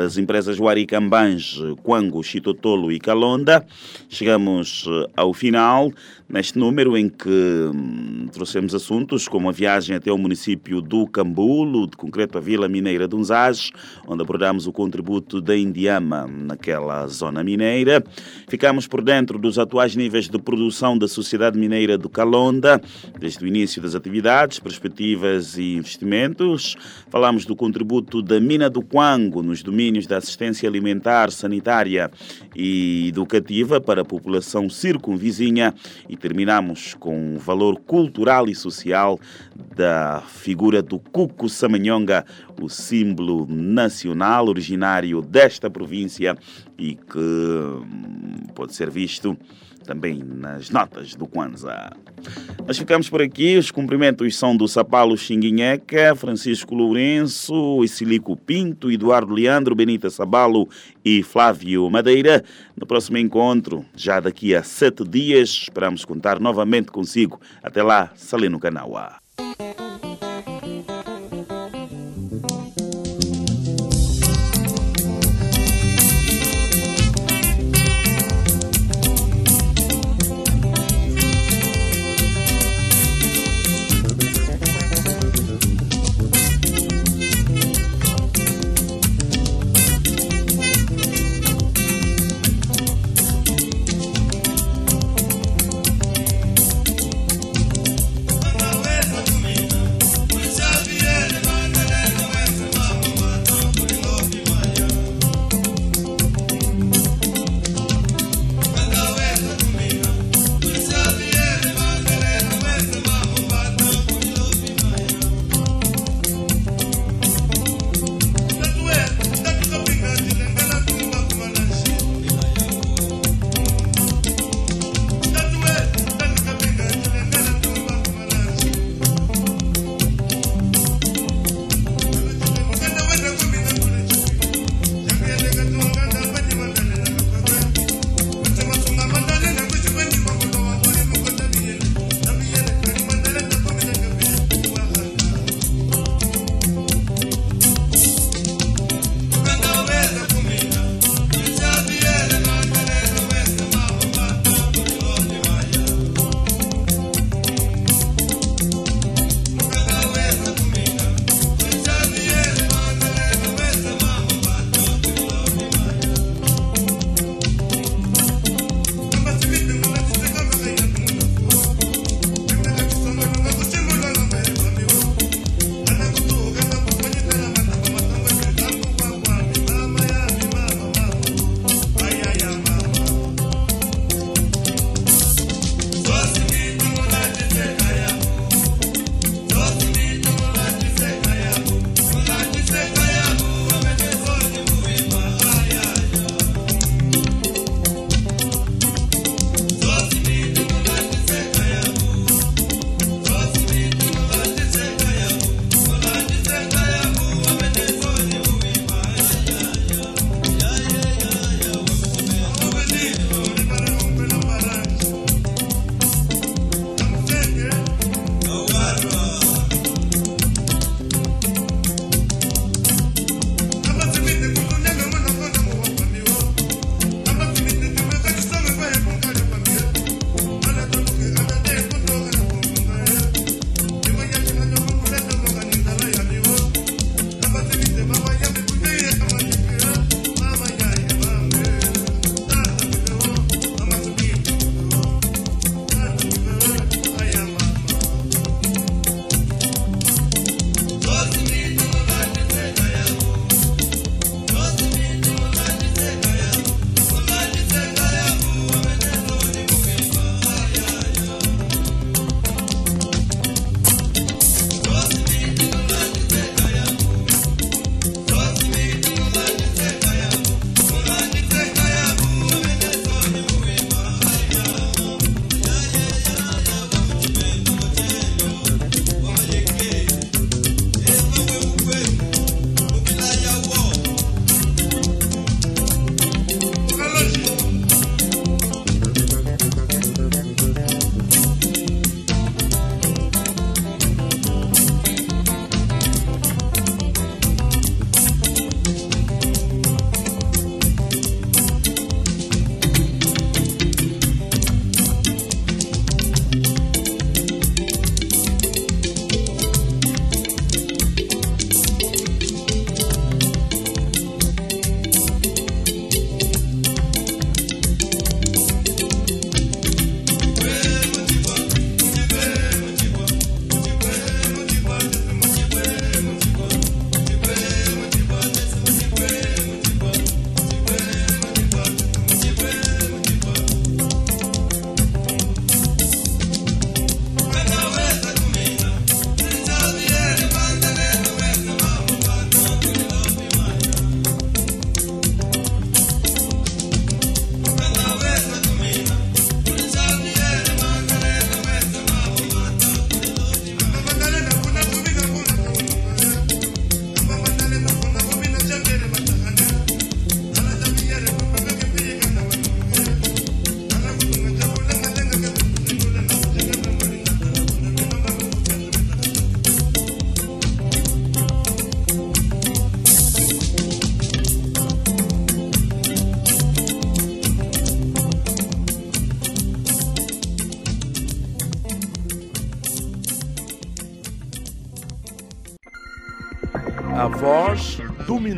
das 0.00 0.16
empresas 0.16 0.58
Huaricambange, 0.58 1.76
Quango, 1.82 2.22
Chitotolo 2.22 2.90
e 2.90 2.98
Calonda. 2.98 3.66
Chegamos 4.08 4.88
ao 5.14 5.34
final 5.34 5.92
neste 6.30 6.58
número 6.58 6.96
em 6.96 7.08
que 7.08 7.28
hum, 7.28 8.28
trouxemos 8.32 8.74
assuntos 8.74 9.26
como 9.26 9.48
a 9.48 9.52
viagem 9.52 9.96
até 9.96 10.12
o 10.12 10.16
município 10.16 10.80
do 10.80 11.06
Cambulo, 11.06 11.88
de 11.88 11.96
concreto 11.96 12.38
a 12.38 12.40
Vila 12.40 12.68
Mineira 12.68 13.08
de 13.08 13.16
Unzage, 13.16 13.72
onde 14.06 14.22
abordamos 14.22 14.66
o 14.66 14.72
contributo 14.72 15.40
da 15.40 15.56
Indiama 15.56 16.26
naquela 16.28 17.06
zona 17.08 17.42
mineira. 17.42 18.02
Ficamos 18.48 18.86
por 18.86 19.02
dentro 19.02 19.38
dos 19.38 19.58
atuais 19.58 19.96
níveis 19.96 20.28
de 20.28 20.38
produção 20.38 20.96
da 20.96 21.08
sociedade 21.08 21.58
mineira 21.58 21.98
do 21.98 22.08
Calonda, 22.08 22.80
desde 23.18 23.44
o 23.44 23.48
início 23.48 23.82
das 23.82 23.96
atividades, 23.96 24.60
perspectivas 24.60 25.58
e 25.58 25.74
investimentos. 25.74 26.76
Falamos 27.08 27.44
do 27.44 27.56
contributo 27.56 28.22
da 28.22 28.38
mina 28.38 28.70
do 28.70 28.82
Quango 28.82 29.42
nos 29.42 29.64
domínios 29.64 29.89
da 30.06 30.18
assistência 30.18 30.68
alimentar, 30.68 31.30
sanitária 31.30 32.10
e 32.54 33.08
educativa 33.08 33.80
para 33.80 34.02
a 34.02 34.04
população 34.04 34.68
circunvizinha. 34.70 35.74
E 36.08 36.16
terminamos 36.16 36.94
com 36.94 37.34
o 37.34 37.38
valor 37.38 37.80
cultural 37.80 38.48
e 38.48 38.54
social 38.54 39.18
da 39.76 40.22
figura 40.26 40.82
do 40.82 40.98
Cuco 40.98 41.48
Samanhonga, 41.48 42.24
o 42.60 42.68
símbolo 42.68 43.46
nacional 43.48 44.48
originário 44.48 45.20
desta 45.22 45.70
província 45.70 46.36
e 46.78 46.94
que 46.94 47.18
hum, 47.18 47.82
pode 48.54 48.74
ser 48.74 48.90
visto 48.90 49.36
também 49.84 50.22
nas 50.22 50.70
notas 50.70 51.14
do 51.14 51.26
Kwanzaa. 51.26 51.92
Nós 52.66 52.78
ficamos 52.78 53.08
por 53.08 53.20
aqui. 53.20 53.56
Os 53.56 53.70
cumprimentos 53.70 54.36
são 54.36 54.56
do 54.56 54.68
Sapalo 54.68 55.16
Xinguinheca, 55.16 56.14
Francisco 56.14 56.74
Lourenço, 56.74 57.82
Isilico 57.82 58.36
Pinto, 58.36 58.90
Eduardo 58.90 59.32
Leandro, 59.32 59.74
Benita 59.74 60.10
Sabalo 60.10 60.68
e 61.04 61.22
Flávio 61.22 61.88
Madeira. 61.90 62.44
No 62.76 62.86
próximo 62.86 63.18
encontro, 63.18 63.84
já 63.96 64.20
daqui 64.20 64.54
a 64.54 64.62
sete 64.62 65.04
dias, 65.04 65.48
esperamos 65.48 66.04
contar 66.04 66.38
novamente 66.38 66.90
consigo. 66.90 67.40
Até 67.62 67.82
lá, 67.82 68.10
Saleno 68.14 68.58
Canaua. 68.60 69.20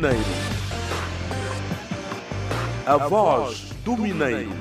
Mineiro. 0.03 0.19
A 2.85 2.97
voz 2.97 3.69
do 3.85 3.95
Mineiro. 3.95 4.52